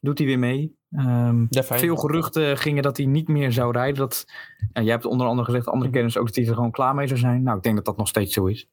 [0.00, 0.76] Doet hij weer mee.
[0.92, 1.80] Ehm, Ja, fijn.
[1.80, 3.96] veel geruchten gingen dat hij niet meer zou rijden.
[3.98, 4.24] Dat,
[4.72, 7.18] jij hebt onder andere gezegd, andere kennis ook dat hij er gewoon klaar mee zou
[7.20, 7.42] zijn.
[7.42, 8.68] Nou, ik denk dat dat nog steeds zo is.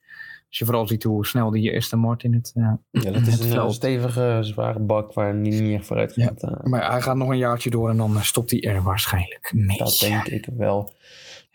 [0.49, 2.51] Als je vooral ziet hoe snel die Aston Martin het...
[2.56, 3.73] eh, Ja, dat is het een veld.
[3.73, 6.25] stevige, zware bak waar niet, niet echt vooruit Ja.
[6.25, 6.43] gaat.
[6.43, 6.63] eh.
[6.63, 9.77] Maar hij gaat nog een jaartje door en dan stopt hij er waarschijnlijk mee.
[9.77, 10.93] dat denk ik wel.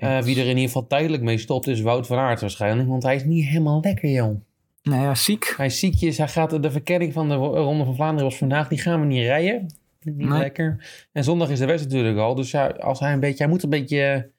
[0.03, 2.89] Eh, wie er in ieder geval tijdelijk mee stopt is Wout van Aert waarschijnlijk.
[2.89, 4.41] Want hij is niet helemaal lekker, joh.
[4.83, 5.55] Nou ja, ziek.
[5.57, 6.19] Hij is ziekjes.
[6.19, 8.69] Hij gaat de verkenning van de Ronde van Vlaanderen was vandaag.
[8.69, 9.67] Die gaan we niet rijden.
[10.01, 10.39] Niet Nee.
[10.39, 11.07] lekker.
[11.13, 12.35] En zondag is de wedstrijd natuurlijk al.
[12.35, 13.43] Dus ja, als hij een beetje...
[13.43, 14.31] Hij moet een beetje...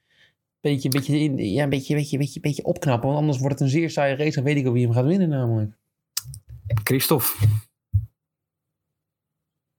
[0.62, 3.08] beetje, beetje, in- ja, een beetje, beetje, beetje, beetje opknappen.
[3.08, 4.36] Want anders wordt het een zeer saaie race.
[4.36, 5.72] Dan weet ik ook wie hem gaat winnen namelijk.
[6.84, 7.48] Christophe.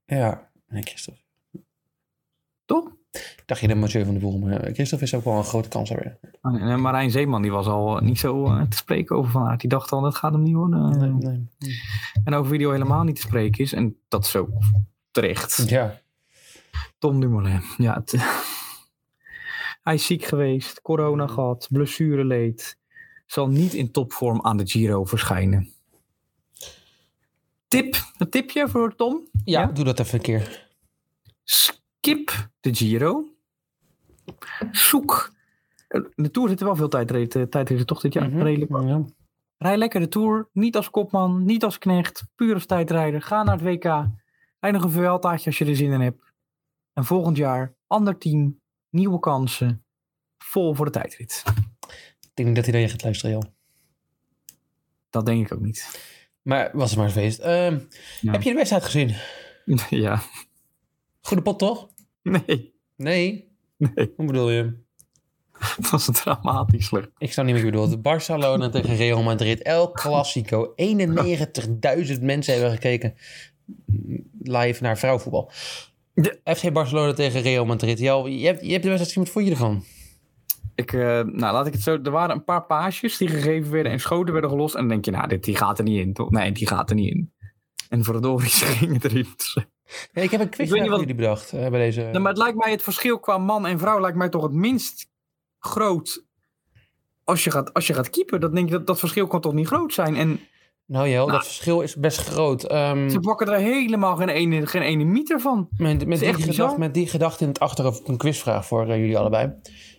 [0.05, 1.21] Ja, nee, Christophe.
[2.65, 2.94] Toch?
[3.45, 4.37] Dacht je de Mathieu van de Boel.
[4.39, 6.17] Maar Christophe is ook wel een grote kans hebben.
[6.41, 9.59] En eh, Marijn Zeeman die was al niet zo eh, te spreken over Van Aert.
[9.61, 10.99] Die dacht al, dat gaat hem niet worden.
[10.99, 11.47] Nee, nee.
[12.23, 13.73] En over wie die al helemaal niet te spreken is.
[13.73, 14.49] En dat is ook
[15.11, 15.69] terecht.
[15.69, 16.01] Ja.
[16.97, 17.61] Tom Dumoulin.
[17.77, 18.11] Ja, het,
[19.83, 20.81] hij is ziek geweest.
[20.81, 21.67] Corona gehad.
[21.71, 22.77] Blessureleed.
[23.25, 25.69] Zal niet in topvorm aan de Giro verschijnen.
[27.67, 27.95] Tip.
[28.17, 29.27] Een tipje voor Tom.
[29.43, 29.65] Ja, Ja?
[29.67, 30.67] doe dat even een keer.
[31.43, 33.25] Skip de Giro.
[34.71, 35.33] Zoek.
[35.87, 38.29] eh, De Tour zit er wel veel tijdritten, tijdritten toch dit jaar?
[38.29, 38.41] Mhm.
[38.41, 38.71] Redelijk.
[38.87, 39.05] Ja.
[39.57, 40.49] Rij lekker de Tour.
[40.53, 42.23] Niet als kopman, niet als knecht.
[42.35, 43.21] Puur als tijdrijder.
[43.21, 43.83] Ga naar het WK.
[44.59, 46.23] Rij nog een Vueltaatje als je er zin in hebt.
[46.93, 48.59] En volgend jaar, ander team,
[48.89, 49.85] nieuwe kansen.
[50.37, 51.43] Vol voor de tijdrit.
[52.21, 53.51] Ik denk niet dat hij naar je gaat luisteren, joh.
[55.09, 55.99] Dat denk ik ook niet.
[56.41, 57.39] Maar was het maar een feest.
[57.39, 57.79] Ehm,
[58.21, 58.31] Ja.
[58.31, 59.15] Heb je de wedstrijd gezien?
[60.05, 60.21] ja.
[61.21, 61.89] Goede pot, toch?
[62.21, 62.73] Nee.
[62.95, 63.54] Nee.
[63.77, 64.13] Nee.
[64.15, 64.83] Hoe bedoel je?
[65.77, 67.09] Dat was dramatisch slecht.
[67.17, 68.01] Ik snap niet wat je bedoelt.
[68.01, 69.61] Barcelona tegen Real Madrid.
[69.61, 70.73] El Clasico.
[70.75, 70.75] 91.000
[72.21, 73.13] mensen hebben gekeken
[74.41, 75.51] live naar vrouwenvoetbal.
[76.13, 77.99] De- FC Barcelona tegen Real Madrid.
[77.99, 79.23] Jo, je, hebt, je hebt de wedstrijd gezien.
[79.23, 79.83] Wat vond je ervan?
[80.75, 81.99] Ik, eh, nou, laat ik het zo.
[82.03, 84.73] Er waren een paar paasjes die gegeven werden en schoten werden gelost.
[84.75, 86.13] En dan denk je, nou, dit, die gaat er niet in.
[86.13, 86.31] Toch?
[86.31, 87.33] Nee, die gaat er niet in.
[87.89, 89.27] En verdorie, ze gingen erin.
[90.11, 92.01] Ja, ik heb een quiz voor wat- jullie bedacht eh, bij deze.
[92.01, 94.51] Nou, maar het lijkt mij het verschil qua man en vrouw lijkt mij toch het
[94.53, 95.09] minst
[95.59, 96.23] groot.
[97.23, 99.53] Als je gaat, als je gaat keeper, dan denk ik dat dat verschil kan toch
[99.53, 100.15] niet groot zijn.
[100.15, 100.39] En
[100.85, 102.63] Nou Jo, dat verschil is best groot.
[102.63, 105.67] Ehm, ze pakken er helemaal geen ene, geen ene meter van.
[105.77, 108.97] met, met, die echt gedachte, met die gedachte in het achterhoofd een quizvraag voor eh,
[108.97, 109.53] jullie allebei.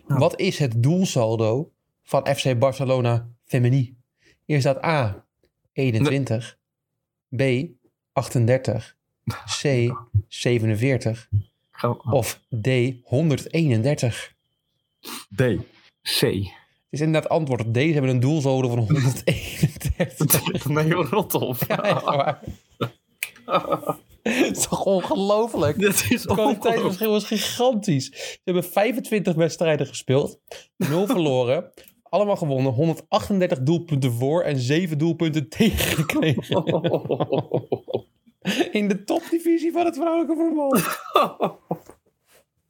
[0.07, 0.17] Ja.
[0.17, 1.71] Wat is het doelsaldo
[2.03, 3.95] van FC Barcelona Femini?
[4.45, 5.25] Is dat A,
[5.73, 6.57] 21,
[7.35, 7.41] B,
[8.13, 8.95] 38,
[9.61, 9.91] C,
[10.27, 11.29] 47
[11.71, 12.67] Ga- of D,
[13.03, 14.33] 131?
[15.35, 15.41] D.
[16.01, 16.21] C.
[16.21, 17.77] Het is inderdaad antwoord D.
[17.77, 20.65] Ze hebben een doelsaldo van 131.
[20.67, 21.57] Nee, joh, rot op.
[21.67, 22.39] Ja, echt waar.
[24.23, 25.79] Het is toch ongelooflijk?
[25.79, 28.05] Dit is Het kwaliteitsverschil is gigantisch.
[28.05, 30.39] Ze hebben 25 wedstrijden gespeeld.
[30.77, 31.71] 0 verloren.
[32.03, 32.71] Allemaal gewonnen.
[32.71, 36.63] 138 doelpunten voor en 7 doelpunten tegengekregen.
[38.71, 40.69] In de topdivisie van het vrouwelijke voetbal.
[40.69, 40.79] Dat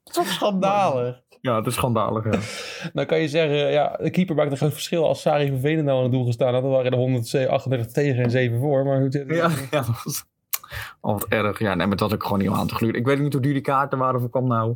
[0.06, 1.22] is toch schandalig?
[1.42, 2.24] Ja, het is schandalig.
[2.24, 2.40] Ja.
[2.94, 5.08] Dan kan je zeggen, ja, de keeper maakt een groot verschil.
[5.08, 8.24] Als Sari van Venen nou aan het doel gestaan had, dan waren er 138 tegen
[8.24, 8.86] en 7 voor.
[8.86, 9.38] Maar hoe zit het?
[9.38, 10.26] Ja, ja, dat was...
[11.02, 11.60] Oh, wat erg.
[11.60, 13.00] Ja, nee, maar dat had ik gewoon niet om aan te gluren.
[13.00, 14.76] Ik weet niet hoe duur die kaarten waren voor kwam nou.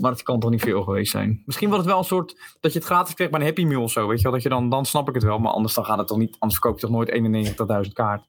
[0.00, 1.42] Maar het kan toch niet veel geweest zijn.
[1.46, 3.82] Misschien was het wel een soort dat je het gratis kreeg bij een Happy Meal
[3.82, 4.06] of zo.
[4.06, 5.38] Weet je wel, dat je dan, dan snap ik het wel.
[5.38, 6.36] Maar anders dan gaat het toch niet.
[6.38, 8.28] Anders verkoop je toch nooit 91.000 kaart.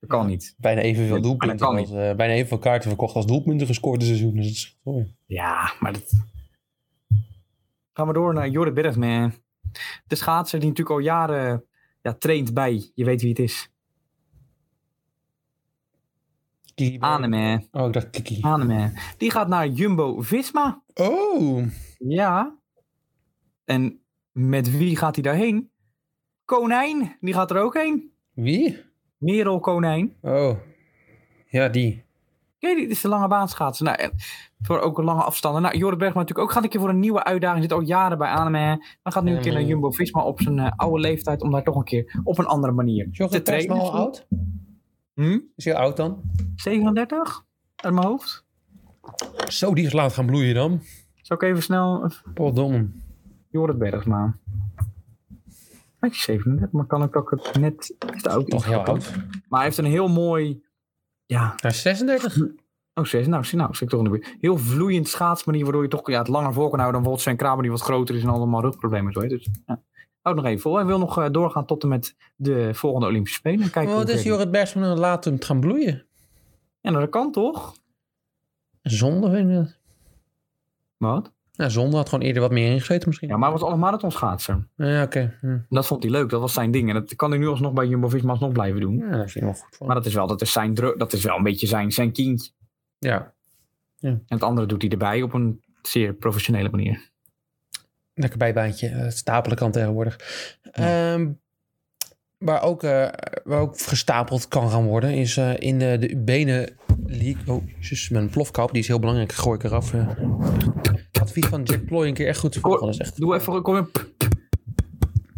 [0.00, 0.54] Dat kan niet.
[0.58, 1.58] Bijna evenveel doelpunten.
[1.58, 4.34] dat als, eh, bijna evenveel kaarten verkocht als doelpunten gescoord dit seizoen.
[4.34, 4.78] Dus het is.
[5.26, 6.12] Ja, maar dat...
[7.92, 9.32] Gaan we door naar Jorrit Bergman.
[10.06, 11.64] De schaatser die natuurlijk al jaren
[12.02, 12.90] ja, traint bij.
[12.94, 13.70] Je weet wie het is.
[16.74, 17.66] Kiki Aneme.
[17.72, 18.38] Oh, ik dacht Kiki.
[18.40, 18.92] Aneme.
[19.16, 20.82] Die gaat naar Jumbo-Visma.
[20.94, 21.66] Oh.
[21.98, 22.58] Ja.
[23.64, 24.00] En
[24.32, 25.70] met wie gaat hij daarheen?
[26.44, 28.12] Konijn, die gaat er ook heen.
[28.32, 28.87] Wie?
[29.18, 30.14] Merel Konijn.
[30.22, 30.56] Oh.
[31.46, 32.06] Ja, die.
[32.58, 33.84] Kijk, dit is de lange baanschaatsen.
[33.84, 34.12] Nou, en
[34.60, 35.62] voor ook een lange afstanden.
[35.62, 37.62] Nou, Jorrit Bergman natuurlijk ook gaat een keer voor een nieuwe uitdaging.
[37.62, 38.76] Zit al jaren bij Aneme.
[39.02, 41.42] Maar gaat nu een keer naar Jumbo-Visma op zijn eh, oude leeftijd.
[41.42, 43.76] Om daar toch een keer op een andere manier te Jorrit trainen.
[43.76, 44.26] Persma al oud?
[45.14, 45.38] Hm?
[45.56, 46.22] Is hij oud dan?
[46.56, 47.44] 37?
[47.76, 48.46] Uit mijn hoofd.
[49.48, 50.80] Zo, die is laat gaan bloeien dan.
[51.22, 52.10] Zal ik even snel...
[52.34, 52.88] Potdomme.
[53.50, 54.38] Jorrit Bergsma.
[56.00, 58.92] Hij is 37, maar kan ik ook het net te oud Toch heel inschatten.
[58.94, 59.26] oud.
[59.48, 60.62] Maar hij heeft een heel mooi...
[61.26, 62.38] Ja, Hij is 36.
[62.94, 63.26] Oh, zes.
[63.26, 64.36] Nou, zie- nou, zit ik toch buurt.
[64.40, 67.36] Heel vloeiend schaatsmanier, waardoor je toch ja, het langer voor kan houden dan bijvoorbeeld zijn
[67.36, 69.20] Kramer die wat groter is en allemaal rugproblemen en zo.
[69.20, 69.28] hè.
[69.28, 69.82] Dus, ja.
[70.22, 70.76] Houd nog even vol.
[70.76, 73.70] Hij wil nog eh, doorgaan tot en met de volgende Olympische Spelen.
[73.70, 76.06] Kijken Oh, ver die- Jorrit Persma nou laat hem gaan bloeien.
[76.80, 77.74] Ja, nou, dat kan toch?
[78.82, 79.78] Zonde vind ik het.
[80.96, 81.32] Wat?
[81.58, 83.28] Ja, zonde had gewoon eerder wat meer ingezeten misschien.
[83.28, 84.68] Ja, maar hij was al een marathonschaatser.
[84.76, 85.36] Ja, oké.
[85.40, 85.58] Hm.
[85.68, 86.30] Dat vond hij leuk.
[86.30, 86.88] Dat was zijn ding.
[86.88, 88.96] En dat kan hij nu alsnog bij Jumbo-Visma alsnog blijven doen.
[88.96, 89.86] Ja, dat vind ik wel goed voor.
[89.86, 92.50] Maar dat is wel, dat is zijn dat is wel een beetje zijn, zijn kindje.
[92.98, 93.34] Ja,
[94.00, 97.10] En het andere doet hij erbij op een zeer professionele manier.
[98.14, 98.88] lekker bijbaantje.
[98.88, 100.18] Eh, Het stapelen kan tegenwoordig.
[100.72, 101.30] Ehm,
[102.38, 103.08] waar, ook, eh,
[103.44, 107.54] waar ook gestapeld kan gaan worden is eh, in de, de benen league.
[107.54, 108.72] Oh, jezus, mijn plofkap.
[108.72, 109.32] Die is heel belangrijk.
[109.32, 109.92] Gooi ik eraf.
[111.28, 112.86] Advies van Jack Ploy een keer echt goed te volgen.
[112.86, 113.88] Dat is echt, Doe even, kom in.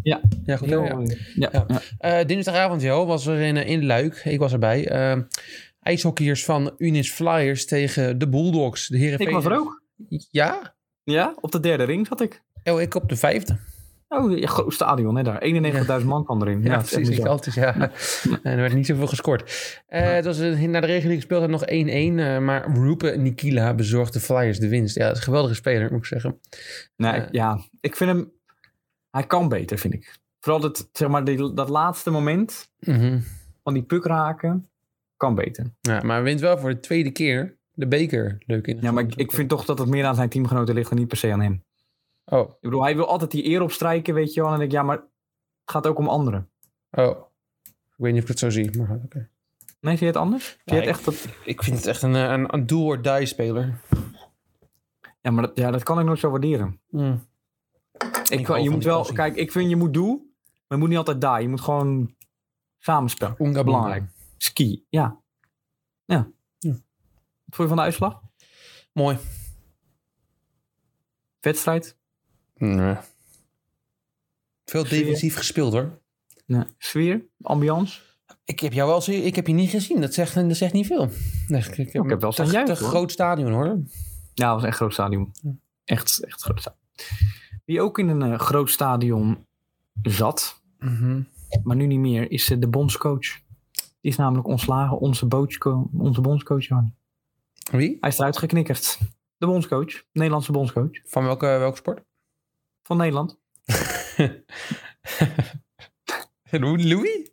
[0.03, 0.21] ja,
[0.57, 0.69] goed.
[0.69, 0.99] Ja, Ja, ja.
[1.35, 1.51] ja.
[1.51, 1.65] Ja.
[1.69, 1.81] ja.
[1.99, 4.23] Eh, dinsdagavond, joh, was er in, eh, in Luik.
[4.25, 4.89] Ik was erbij.
[4.89, 5.19] Eh,
[5.83, 8.89] ijshockeyers van Unis Flyers tegen de Bulldogs.
[8.89, 9.83] De heren Ik was er ook.
[10.31, 10.75] Ja?
[11.03, 12.43] Ja, op de derde ring zat ik.
[12.65, 13.57] Oh, ik op de vijfde.
[14.13, 15.43] Oh, ja, groot stadion, hè, daar.
[16.01, 16.63] 91.000 man kwam erin.
[16.63, 17.25] Ja, precies.
[17.25, 17.75] Altijd, ja.
[18.43, 19.81] En er werd niet zoveel gescoord.
[19.87, 22.19] Eh, het was na de regeling gespeeld nog 1-1.
[22.19, 24.95] eh, maar Rupe Nikila bezorgde de Flyers de winst.
[24.97, 26.41] Ja, dat is een geweldige speler, moet ik zeggen.
[26.97, 27.29] Nee, Eh.
[27.31, 28.33] ja, ik vind hem...
[29.11, 30.19] Hij kan beter, vind ik.
[30.41, 33.19] Vooral dat, zeg maar, die, dat laatste moment Mhm.
[33.63, 34.69] van die puk raken,
[35.17, 35.65] kan beter.
[35.81, 38.39] ja, maar hij wint wel voor de tweede keer de beker.
[38.47, 38.79] Leuk in.
[38.81, 41.09] Ja, maar ik, ik vind toch dat het meer aan zijn teamgenoten ligt en niet
[41.09, 41.65] per se aan hem.
[42.31, 44.53] Oh, Ik bedoel, hij wil altijd die eer opstrijken, weet je wel.
[44.53, 45.07] En dan denk ik, ja, maar het
[45.71, 46.51] gaat ook om anderen.
[46.91, 47.29] oh.
[47.65, 49.29] Ik weet niet of ik het zo zie, maar oké.
[49.81, 50.59] Nee, zie je het anders?
[50.65, 51.27] Je het echt dat...
[51.45, 53.81] Ik vind het echt een, eh, een, een do-or-die speler.
[55.21, 56.81] Ja, maar dat, ja, dat kan ik nooit zo waarderen.
[56.89, 57.29] Mm.
[58.31, 59.17] Ik, hou je moet die wel, passie.
[59.17, 61.43] kijk, ik vind je moet doen, maar je moet niet altijd daar.
[61.43, 62.15] Je moet gewoon
[62.79, 63.35] samenspelen.
[63.39, 64.05] Oenga Belangrijk.
[64.37, 65.21] Ski, ja.
[66.05, 66.31] Ja.
[66.59, 66.71] Ja.
[66.71, 68.21] Wat vond je van de uitslag?
[68.93, 69.19] Mooi.
[71.41, 71.99] Wedstrijd?
[72.61, 72.97] Nee.
[74.65, 74.99] Veel Sfeer.
[74.99, 75.99] defensief gespeeld hoor.
[76.47, 76.65] Nee.
[76.79, 77.25] Sfeer?
[77.43, 78.01] Ambiance?
[78.45, 80.01] Ik heb jou wel zien, ik heb je niet gezien.
[80.01, 81.09] Dat zegt, dat zegt niet veel.
[81.49, 82.77] Nee, ik, ik, heb wel te hoor.
[82.77, 83.67] groot stadion hoor.
[84.35, 85.33] Ja, dat was echt een groot stadion.
[85.85, 86.81] Echt, echt groot stadion.
[87.65, 89.47] Wie ook in een eh, groot stadion
[90.03, 91.23] zat, Mhm.
[91.63, 93.41] maar nu niet meer, is eh, de bondscoach.
[94.01, 95.27] Die is namelijk ontslagen, onze,
[95.93, 96.67] onze bondscoach.
[96.67, 96.95] Jan.
[97.71, 97.97] Wie?
[98.01, 98.99] Hij is eruit geknikkerd.
[99.37, 102.03] De bondscoach, Nederlandse bondscoach Van welke, welke sport?
[102.91, 103.39] Van Nederland.
[106.91, 107.31] Louis?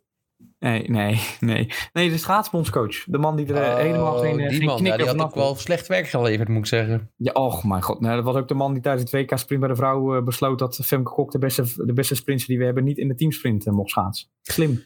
[0.58, 1.68] Nee, nee, nee.
[1.92, 3.04] Nee, de schaatsbondscoach.
[3.04, 5.06] De man die er eh, helemaal geen, eh, Oh, die geen man, ja, knikker die
[5.06, 7.10] had ook wel slecht werk geleverd, moet ik zeggen.
[7.16, 8.00] Ja, och mijn god.
[8.00, 10.22] Nou, dat was ook de man die tijdens het WK Sprint bij de vrouw eh,
[10.22, 13.14] besloot dat Femke Kok de beste, de beste sprinter die we hebben niet in de
[13.14, 14.28] teamsprint eh, mocht schaatsen.
[14.42, 14.84] Slim.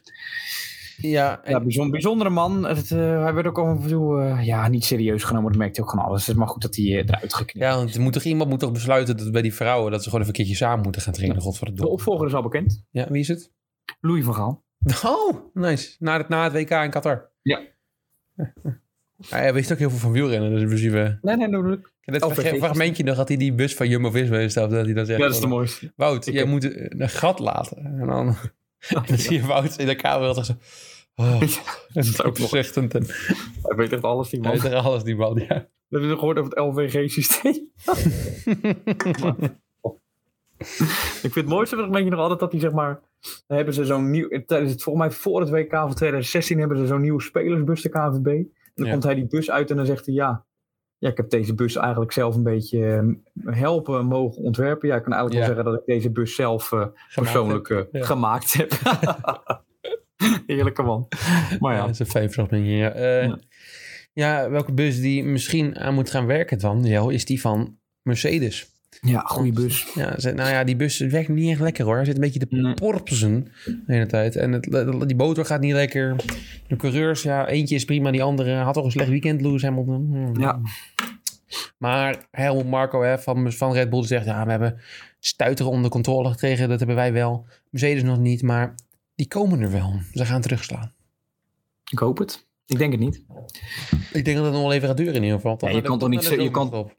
[0.97, 2.65] Ja, en- Ja, bijzon- bijzondere man.
[2.67, 5.51] Het, eh, hij werd ook al af en toe, eh, ja, niet serieus genomen.
[5.51, 6.21] Dat merkte ook gewoon alles.
[6.21, 7.67] Het is maar goed dat hij eh, eruit geknipt.
[7.67, 10.09] ja, want er moet toch, iemand moet toch besluiten dat bij die vrouwen dat ze
[10.11, 11.75] gewoon even een keertje samen moeten gaan trainen.
[11.75, 12.85] De opvolger is al bekend.
[12.91, 13.53] Ja, wie is het?
[14.01, 14.65] Louis van Gaal.
[15.05, 15.97] Oh, nice.
[15.99, 17.31] Na het, na het WK in Qatar.
[17.43, 17.61] Ja.
[19.29, 20.51] Hij wist ook heel veel van wielrennen.
[20.51, 21.19] Dus in principe...
[21.23, 21.63] Nee, nee, nee.
[21.63, 21.79] nee.
[22.03, 24.37] En dat Oh, fragmentje nog had hij die bus van Jumbo-Visma.
[24.69, 25.19] Dat hij dan zegt...
[25.19, 25.93] Ja, dat is de mooiste.
[25.97, 26.65] Wout, Ik jij heb- moet
[27.01, 27.77] een gat laten.
[28.01, 28.37] En dan,
[29.07, 30.53] dan zie je Wout in de kamer altijd zo...
[31.15, 31.41] Oh,
[31.93, 32.49] Dat is ook nog.
[32.49, 33.07] zuchtend en
[33.63, 34.51] Hij weet echt alles, die man.
[34.51, 35.43] hij weet er alles, die man.
[35.49, 35.69] Ja.
[35.89, 37.71] Dat is gehoord over het LVG-systeem.
[41.23, 43.01] Ik vind het mooiste fragmentje nog altijd dat hij zeg maar...
[43.47, 44.29] Dan hebben ze zo'n nieuw...
[44.47, 47.89] Tijdens het, volgens mij voor het WK van 2016 hebben ze zo'n nieuwe spelersbus, de
[47.89, 48.27] KNVB.
[48.27, 48.91] En dan Ja.
[48.93, 50.45] komt hij die bus uit en dan zegt hij ja...
[51.03, 52.87] Ja, ik heb deze bus eigenlijk zelf een beetje
[53.45, 54.89] eh, helpen mogen ontwerpen.
[54.89, 55.47] Ja, ik kan eigenlijk Ja.
[55.47, 58.05] wel zeggen dat ik deze bus zelf eh, persoonlijk eh, Ja.
[58.05, 58.71] gemaakt heb.
[60.47, 61.09] Heerlijke man.
[61.59, 62.73] Maar Ja, ja, dat is een fijn fragmentje.
[62.73, 62.91] Ja.
[62.93, 63.33] Eh,
[64.13, 64.51] Ja.
[64.51, 68.72] welke bus die misschien aan moet gaan werken dan, Jel, is die van Mercedes.
[69.01, 69.89] Ja goede bus.
[69.95, 71.97] Ja, ze- nou ja, die bus werkt niet echt lekker hoor.
[71.97, 72.75] Hij zit een beetje te Nee.
[72.75, 74.37] porpsen de hele tijd.
[74.37, 74.63] En het,
[75.07, 76.17] die motor gaat niet lekker.
[76.67, 78.11] De coureurs, ja, eentje is prima.
[78.11, 80.07] Die andere had toch een slecht weekend, Lewis Hamilton.
[80.11, 80.41] Hmm.
[80.41, 80.61] Ja.
[81.79, 84.25] Maar Helmut Marco hè, van, van Red Bull zegt...
[84.25, 84.81] ja, we hebben
[85.19, 86.69] stuiteren onder controle gekregen.
[86.69, 87.47] Dat hebben wij wel.
[87.71, 88.75] Mercedes nog niet, maar
[89.15, 90.01] die komen er wel.
[90.13, 90.93] Ze gaan terugslaan.
[91.91, 92.47] Ik hoop het.
[92.67, 93.23] Ik denk het niet.
[94.13, 95.57] Ik denk dat het nog wel even gaat duren in ieder geval.
[95.61, 96.91] Ja, je kan toch niet je kan-.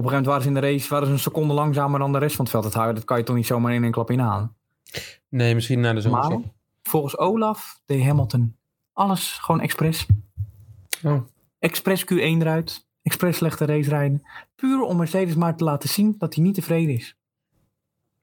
[0.00, 2.12] Op een gegeven moment waren ze in de race waren ze een seconde langzamer dan
[2.12, 2.74] de rest van het veld.
[2.74, 2.94] Houden.
[2.94, 4.56] Dat kan je toch niet zomaar in één klap inhalen.
[5.28, 6.54] Nee, misschien naar de Maar zomerstop.
[6.82, 8.56] volgens Olaf deed Hamilton
[8.92, 10.06] alles gewoon expres.
[11.02, 11.20] Oh.
[11.58, 12.86] Expres Q1 eruit.
[13.02, 14.22] Expres slechte race rijden.
[14.54, 17.16] Puur om Mercedes maar te laten zien dat hij niet tevreden is.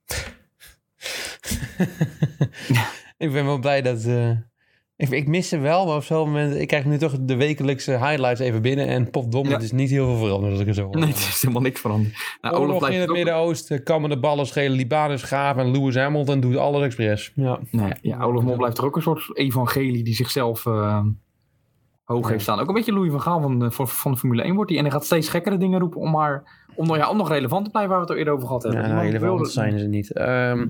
[3.16, 4.04] ik ben wel blij dat...
[4.04, 4.30] eh,
[4.98, 6.54] ik, ik mis ze wel, maar op zo'n moment...
[6.54, 8.86] Ik krijg nu toch de wekelijkse highlights even binnen.
[8.86, 9.52] En popdom, Ja.
[9.52, 10.96] het is niet heel veel veranderd als ik het zo hoor.
[10.96, 12.14] Nee, het is helemaal niks veranderd.
[12.40, 15.94] Nou, Olaf Oorlog in het ook- Midden-Oosten, kammen de ballen schelen, Libanus gaaf en Lewis
[15.96, 17.32] Hamilton doet alles expres.
[17.34, 17.58] Ja.
[17.70, 21.04] Nee, ja, Olaf Mol blijft er ook een soort evangelie die zichzelf eh,
[22.04, 22.30] hoog Ja.
[22.30, 22.58] heeft staan.
[22.60, 24.78] Ook een beetje Louis van Gaal van de, van, van de Formule 1 wordt hij.
[24.78, 27.64] En hij gaat steeds gekkere dingen roepen om maar om, nog- ja, om nog relevant
[27.64, 28.80] te blijven waar we het al eerder over gehad hebben.
[28.80, 30.12] Ja, Die nou, relevant wilde- zijn ze niet.
[30.12, 30.66] Ehm,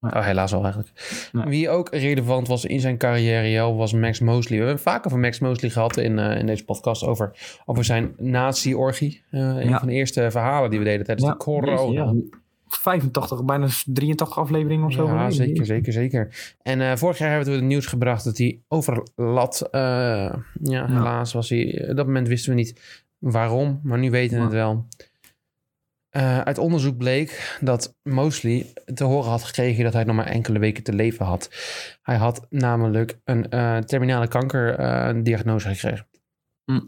[0.00, 0.12] Nee.
[0.14, 0.92] Oh, helaas wel eigenlijk.
[1.32, 1.44] Nee.
[1.46, 4.58] Wie ook relevant was in zijn carrière, was Max Mosley.
[4.58, 7.04] We hebben vaak over Max Mosley gehad in, eh, in deze podcast.
[7.04, 9.22] Over, over zijn nazi-orgie.
[9.30, 9.78] Eh, een Ja.
[9.78, 11.92] van de eerste verhalen die we deden tijdens Ja, de corona.
[12.04, 12.14] Ja,
[12.66, 15.02] 85, bijna 83 afleveringen of zo.
[15.04, 15.32] Ja, geleden.
[15.32, 16.54] zeker, zeker, zeker.
[16.62, 19.68] En eh, vorig jaar hebben we het nieuws gebracht dat hij overlat.
[20.62, 21.86] ja, helaas was hij...
[21.90, 24.86] Op dat moment wisten we niet waarom, maar nu weten we het wel.
[26.08, 30.58] Eh, uit onderzoek bleek dat Mosley te horen had gekregen dat hij nog maar enkele
[30.58, 31.50] weken te leven had.
[32.02, 36.06] Hij had namelijk een eh, terminale kankerdiagnose gekregen.
[36.64, 36.80] Hm.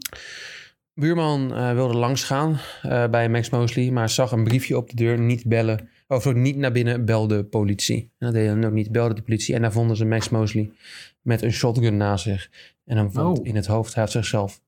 [0.93, 5.19] Buurman eh, wilde langsgaan eh bij Max Mosley, maar zag een briefje op de deur,
[5.19, 5.89] niet bellen.
[6.07, 8.01] Of sorry, niet naar binnen, belde politie.
[8.01, 9.55] En dat deed hij ook niet, belde de politie.
[9.55, 10.71] En daar vonden ze Max Mosley
[11.21, 12.49] met een shotgun naast zich.
[12.85, 13.47] En een wond Oh.
[13.47, 13.93] in het hoofd.
[13.93, 14.61] Hij had zichzelf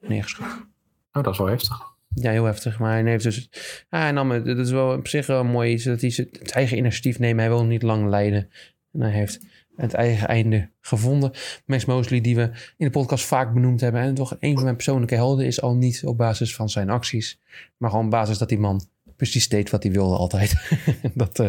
[0.00, 0.68] neergeschoten.
[1.12, 1.95] Oh, dat is wel heftig.
[2.20, 2.78] Ja, heel heftig.
[2.78, 3.48] Maar hij heeft dus.
[3.90, 4.44] Ja, hij nam het.
[4.46, 5.72] Dat is wel op zich wel mooi.
[5.72, 7.38] iets Dat hij zijn- het eigen initiatief neemt.
[7.40, 8.48] Hij wil niet lang lijden.
[8.92, 9.40] En hij heeft
[9.76, 11.30] het eigen einde gevonden.
[11.66, 12.42] Max Mosley, die we
[12.76, 14.00] in de podcast vaak benoemd hebben.
[14.00, 17.40] En toch een van mijn persoonlijke helden is al niet op basis van zijn acties.
[17.76, 20.54] Maar gewoon op basis dat die man precies deed wat hij wilde altijd.
[21.14, 21.48] dat, eh,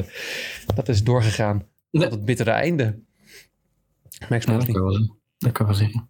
[0.75, 2.99] dat is doorgegaan tot het bittere einde.
[4.29, 4.73] Max Mosley.
[5.37, 6.09] Dat kan wel zeggen.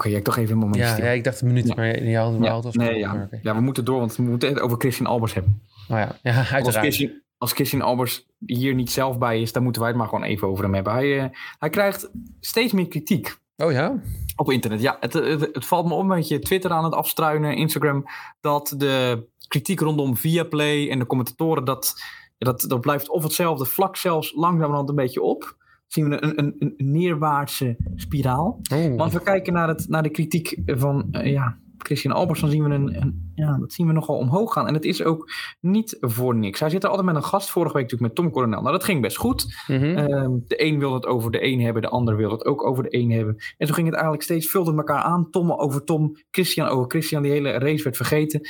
[0.00, 1.04] Oké, ja, ik toch even een momentje Ja, stil.
[1.04, 1.74] ja, ik dacht een minuut, Ja.
[1.76, 3.28] maar je had, je Ja, had al nee, ja.
[3.42, 5.62] ja, we moeten door, want we moeten het over Christian Albers hebben.
[5.90, 6.76] Oh ja, ja Als uiteraard.
[6.76, 10.24] Christian, als Christian Albers hier niet zelf bij is, dan moeten wij het maar gewoon
[10.24, 10.92] even over hem hebben.
[10.92, 11.24] Hij, eh,
[11.58, 12.10] hij krijgt
[12.40, 14.00] steeds meer kritiek Oh ja?
[14.36, 14.80] op internet.
[14.80, 18.04] Ja, het, het, het valt me op met je Twitter aan het afstruinen, Instagram,
[18.40, 21.94] dat de kritiek rondom Viaplay en de commentatoren, dat,
[22.38, 25.56] dat, dat blijft of hetzelfde vlak zelfs langzamerhand een beetje op.
[25.92, 28.60] Zien we een, een, een neerwaartse spiraal.
[28.72, 28.88] Oh.
[28.88, 32.50] Maar als we kijken naar, het, naar de kritiek van eh, ja, Christian Albers, dan
[32.50, 34.66] zien we, een, een- ja, dat zien we nogal omhoog gaan.
[34.66, 36.60] En het is ook niet voor niks.
[36.60, 38.60] Hij zit er altijd met een gast, vorige week natuurlijk met Tom Coronel.
[38.60, 39.64] Nou, dat ging best goed.
[39.66, 39.84] Mhm.
[39.84, 42.82] Ehm, de een wil het over de een hebben, de ander wil het ook over
[42.82, 43.36] de een hebben.
[43.58, 45.30] En zo ging het eigenlijk steeds, vulde elkaar aan.
[45.30, 47.22] Tom over Tom, Christian over Christian.
[47.22, 48.40] Die hele race werd vergeten.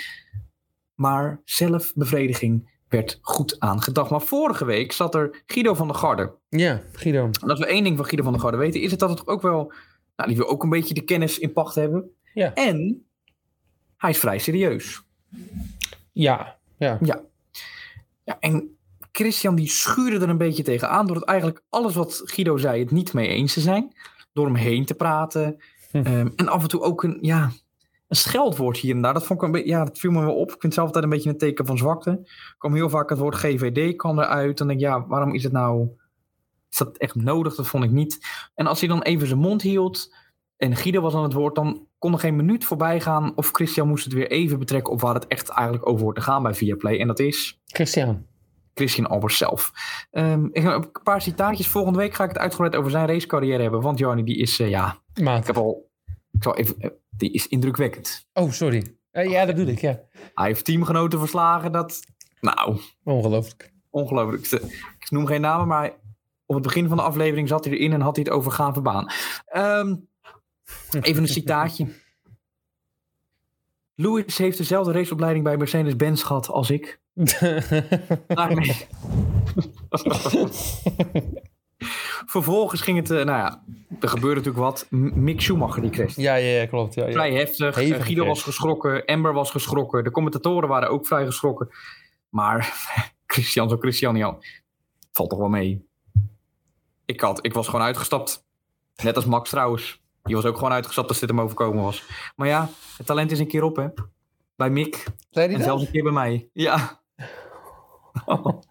[0.94, 4.10] Maar zelfbevrediging werd goed aangedacht.
[4.10, 6.32] Maar vorige week zat er Guido van der Garde.
[6.48, 7.30] Ja, Guido.
[7.42, 9.26] En als we één ding van Guido van der Garde weten, is het dat het
[9.26, 9.72] ook wel.
[10.16, 12.10] Nou, die wil ook een beetje de kennis in pacht hebben.
[12.34, 12.54] Ja.
[12.54, 13.06] En
[13.96, 15.02] hij is vrij serieus.
[16.12, 16.98] Ja, ja.
[18.24, 18.76] Ja, en
[19.12, 22.90] Christian die schuurde er een beetje tegenaan door het eigenlijk alles wat Guido zei het
[22.90, 23.92] niet mee eens te zijn.
[24.32, 25.60] Door hem heen te praten.
[25.90, 25.96] Hm.
[25.96, 27.50] Ehm, en af en toe ook een, ja,
[28.10, 29.14] een scheldwoord hier en daar.
[29.14, 30.46] Dat, vond ik een beetje, ja, dat viel me wel op.
[30.46, 32.28] Ik vind het zelf altijd een beetje een teken van zwakte.
[32.58, 34.58] Kwam heel vaak het woord GVD kwam eruit.
[34.58, 35.88] Dan denk ik, ja, waarom is het nou...
[36.70, 37.54] Is dat echt nodig?
[37.54, 38.18] Dat vond ik niet.
[38.54, 40.14] En als hij dan even zijn mond hield
[40.56, 43.88] en Guido was aan het woord, dan kon er geen minuut voorbij gaan of Christian
[43.88, 46.54] moest het weer even betrekken op waar het echt eigenlijk over hoort te gaan bij
[46.54, 46.98] Viaplay.
[46.98, 48.26] En dat is Christian.
[48.74, 49.72] Christian Albers zelf.
[50.10, 51.68] Ehm, ik heb een paar citaatjes.
[51.68, 53.80] Volgende week ga ik het uitgebreid over zijn racecarrière hebben.
[53.80, 55.46] Want Johnny, die is, eh, ja, ik Maat.
[55.46, 55.90] heb al,
[56.32, 58.26] ik zal even, eh, die is indrukwekkend.
[58.32, 58.94] Oh, sorry.
[59.10, 60.00] Eh, ja, dat bedoel ik, ja.
[60.34, 61.72] Hij heeft teamgenoten verslagen.
[61.72, 62.00] Dat,
[62.40, 63.72] nou, Ongelooflijk.
[63.90, 64.46] ongelooflijk.
[64.98, 65.90] Ik noem geen namen, maar
[66.46, 68.80] op het begin van de aflevering zat hij erin en had hij het over gave
[68.80, 69.06] baan.
[69.46, 69.96] Ehm,
[71.00, 71.86] even een citaatje.
[73.94, 77.00] Lewis heeft dezelfde raceopleiding bij Mercedes-Benz gehad als ik.
[78.26, 78.76] Daarmee.
[82.26, 83.62] Vervolgens ging het, eh, nou ja,
[84.00, 84.86] er gebeurde natuurlijk wat.
[84.90, 86.16] Mick Schumacher die crasht.
[86.16, 86.94] ja, ja, ja, klopt.
[86.94, 87.12] Ja, ja.
[87.12, 87.74] Vrij heftig.
[87.74, 89.04] Hevige Eh, Guido was geschrokken.
[89.04, 90.04] Amber was geschrokken.
[90.04, 91.68] De commentatoren waren ook vrij geschrokken.
[92.28, 92.88] Maar
[93.26, 94.38] Christian, zo Christian,
[95.12, 95.88] valt toch wel mee.
[97.04, 98.44] Ik, had, ik was gewoon uitgestapt.
[99.02, 100.00] Net als Max trouwens.
[100.22, 102.04] Die was ook gewoon uitgestapt als dit hem overkomen was.
[102.36, 103.86] Maar ja, het talent is een keer op, hè.
[104.56, 105.04] Bij Mick.
[105.30, 106.48] En zelfs een keer bij mij.
[106.52, 107.00] Ja.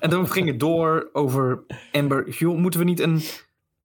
[0.00, 2.30] en dan ging het door over Amber.
[2.30, 3.20] Joh, moeten we niet een,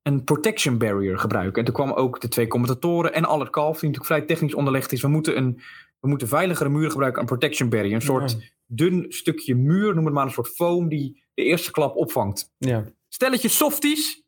[0.02, 1.60] een protection barrier gebruiken?
[1.60, 4.91] En toen kwamen ook de twee commentatoren en Albert Kalf, die natuurlijk vrij technisch onderlegd
[4.91, 5.02] is.
[5.02, 5.62] We moeten een
[6.00, 7.93] we moeten veiligere muren gebruiken, een protection barrier.
[7.93, 11.96] Een soort dun stukje muur, noem het maar een soort foam die de eerste klap
[11.96, 12.54] opvangt.
[12.58, 12.84] Ja.
[13.10, 14.23] Stelletje softies.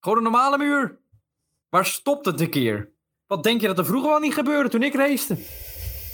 [0.00, 0.98] Gewoon een normale muur.
[1.68, 2.92] Waar stopt het een keer?
[3.26, 5.36] Wat denk je dat er vroeger wel niet gebeurde toen ik racete?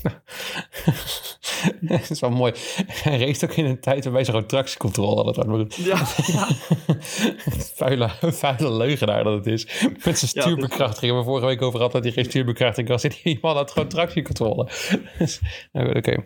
[1.80, 2.52] dat is wel mooi.
[2.86, 5.66] Hij race ook in een tijd waarbij ze gewoon tractiecontrole hadden.
[5.68, 6.48] Ja, ja.
[7.76, 9.64] vuile, vuile leugenaar dat het is.
[10.04, 11.00] Met zijn Ja, stuurbekrachtiging.
[11.00, 13.04] We hebben vorige week over gehad dat hij geen stuurbekrachtiging was.
[13.04, 14.68] En die man had gewoon tractiecontrole.
[15.18, 15.40] Dus,
[15.72, 16.24] nou, Oké.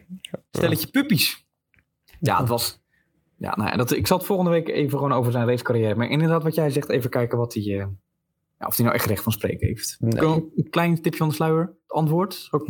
[0.51, 1.47] Stelletje puppies.
[2.21, 2.81] Ja, het was...
[3.39, 5.95] Ja, nou, ja, dat, ik zal het volgende week even gewoon over zijn racecarrière.
[5.95, 7.63] Maar inderdaad, wat jij zegt, even kijken wat hij...
[7.63, 7.87] eh,
[8.59, 9.97] ja, of hij nou echt recht van spreken heeft.
[9.99, 10.23] Nee.
[10.23, 11.61] Een klein tipje van de sluier.
[11.61, 12.49] Het antwoord?
[12.51, 12.69] Ook-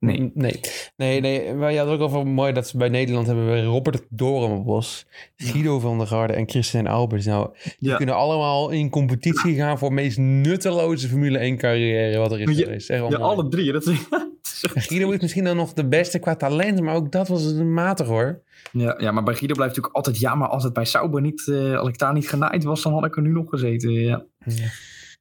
[0.00, 0.30] Nee.
[0.34, 0.60] Nee,
[0.96, 1.54] nee, nee.
[1.54, 5.78] Maar je had ook over mooi dat ze bij Nederland hebben we Robert Dorenbos, Guido
[5.78, 7.26] van der Garde en Christian Albers.
[7.26, 7.96] Nou, die Ja.
[7.96, 12.64] kunnen allemaal in competitie gaan voor meest nutteloze Formule 1 carrière wat er is Ja,
[12.64, 12.90] geweest.
[12.90, 13.22] Echt Ja, mooi.
[13.22, 13.72] alle drie.
[13.72, 14.06] Dat is,
[14.86, 18.40] Guido is misschien dan nog de beste qua talent, maar ook dat was matig hoor.
[18.72, 20.18] Ja, ja, maar bij Guido blijft natuurlijk altijd...
[20.18, 21.48] Ja, maar als het bij Sauber niet...
[21.76, 23.92] als ik daar niet genaaid was, dan had ik er nu nog gezeten.
[23.92, 24.24] Ja.
[24.44, 24.66] Ja.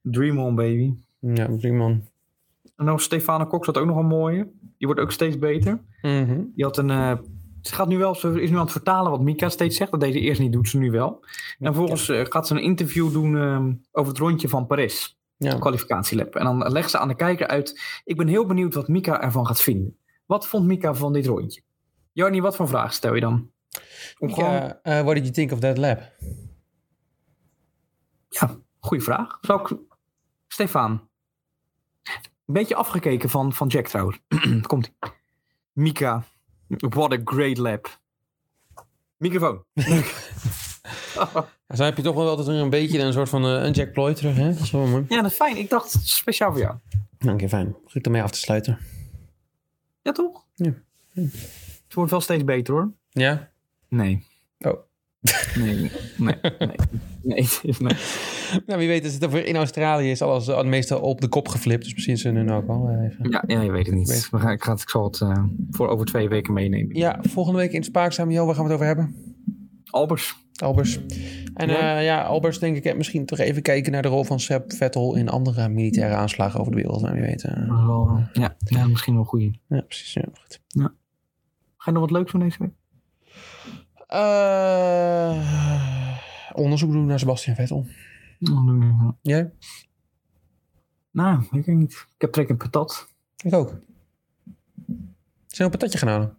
[0.02, 0.94] Dream on, baby.
[1.20, 2.04] Ja, drie man.
[2.76, 4.48] En dan Stefano Cox had ook nog een mooie.
[4.80, 5.82] Die wordt ook steeds beter.
[6.02, 6.42] Mhm.
[6.56, 6.90] Die had een...
[6.90, 7.18] eh,
[7.62, 9.92] ze gaat nu wel, ze is nu aan het vertalen wat Mika steeds zegt.
[9.92, 11.26] Dat deed ze eerst niet, doet ze nu wel.
[11.60, 15.18] En vervolgens eh, gaat ze een interview doen ehm, over het rondje van Paris.
[15.38, 15.58] Ja.
[15.60, 16.36] kwalificatielab.
[16.36, 17.82] En dan legt ze aan de kijker uit.
[18.04, 19.98] Ik ben heel benieuwd wat Mika ervan gaat vinden.
[20.26, 21.62] Wat vond Mika van dit rondje?
[22.12, 23.52] Jarni, wat voor vraag stel je dan?
[24.18, 26.00] Om gewoon, Ja, eh, what did you think of that lab?
[28.30, 29.38] ja, goede vraag.
[29.42, 29.78] Zou ik,
[30.48, 31.09] Stefan.
[32.50, 34.20] Een beetje afgekeken van, van Jack trouwens.
[34.68, 34.92] Komt
[35.72, 36.24] Mika,
[36.68, 38.00] what a great lab.
[39.18, 39.64] Microfoon.
[41.76, 44.14] Zo heb je toch wel altijd een beetje een soort van eh, een Jack Ploy
[44.14, 44.54] terug, hè?
[44.54, 45.06] Dat is wel mooi.
[45.10, 45.58] Ja, dat is fijn.
[45.58, 46.76] Ik dacht speciaal voor jou.
[47.18, 47.76] Dank je, fijn.
[47.86, 48.80] Goed ermee af te sluiten.
[50.02, 50.46] Ja, toch?
[50.56, 50.74] Ja.
[51.14, 52.92] Het wordt wel steeds beter hoor.
[53.10, 53.52] Ja?
[53.88, 54.26] Nee.
[54.60, 54.80] Oh.
[55.56, 56.76] Nee, nee, nee.
[57.22, 57.48] Nee,
[57.80, 57.94] nee.
[58.66, 61.48] Nou, wie weet is het over in Australië is alles uh, meestal op de kop
[61.48, 61.84] geflipt.
[61.84, 63.30] Dus misschien ze nu ook wel eh, even.
[63.30, 64.28] Ja, ja, je weet het niet.
[64.32, 66.96] We gaan, ik, ga het, ik zal het eh, voor over twee weken meenemen.
[66.96, 68.32] Ja, volgende week in Spaakzaam.
[68.32, 69.16] Jo, waar gaan we het over hebben?
[69.86, 70.36] Albers.
[70.64, 71.00] Albers.
[71.54, 74.40] En ja, ja Albers denk ik eh, misschien toch even kijken naar de rol van
[74.40, 77.02] Seb Vettel in andere militaire aanslagen over de wereld.
[77.02, 77.44] Nou, wie weet.
[77.44, 78.20] eh.
[78.34, 79.42] Ja, ja, misschien wel goed.
[79.68, 80.14] Ja, precies.
[80.14, 80.62] Ja, goed.
[81.78, 82.72] Ga je nog wat leuks doen deze week?
[84.08, 85.38] Eh,
[86.54, 87.86] onderzoek doen naar Sebastian Vettel.
[89.22, 89.52] Jij?
[91.12, 91.92] Nou, ik weet niet.
[91.94, 93.14] Ik heb trek in patat.
[93.44, 93.80] Ik ook.
[95.48, 96.38] Zijn een patatje gaan halen?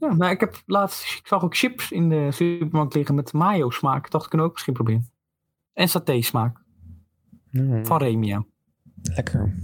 [0.00, 3.70] Ja, nou, ik heb laatst, ik zag ook chips in de supermarkt liggen met mayo
[3.70, 4.10] smaak.
[4.10, 5.10] Dacht, ik kan ook misschien proberen.
[5.72, 6.60] En saté smaak.
[7.50, 8.44] Mm, Van Remia.
[9.02, 9.54] lekker.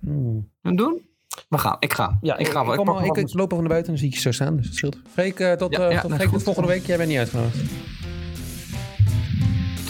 [0.00, 0.50] Mm.
[0.62, 1.02] En doen?
[1.48, 2.18] We gaan, ik ga.
[2.20, 4.08] Ja, ik, ga ik, kom al, ik, ik loop over naar buiten en dan zie
[4.08, 4.56] ik je zo staan.
[4.56, 4.98] Dus dat scheelt.
[5.06, 6.86] Freek, eh, tot, Ja, eh, ja, tot, Freek, tot volgende week.
[6.86, 7.72] Jij bent niet uitgenodigd.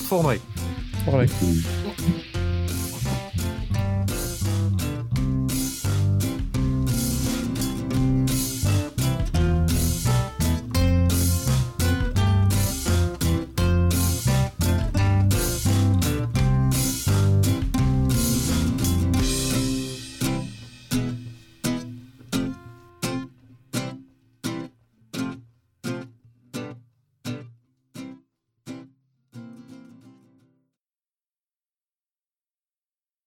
[0.09, 0.41] Tot
[1.05, 1.29] volgende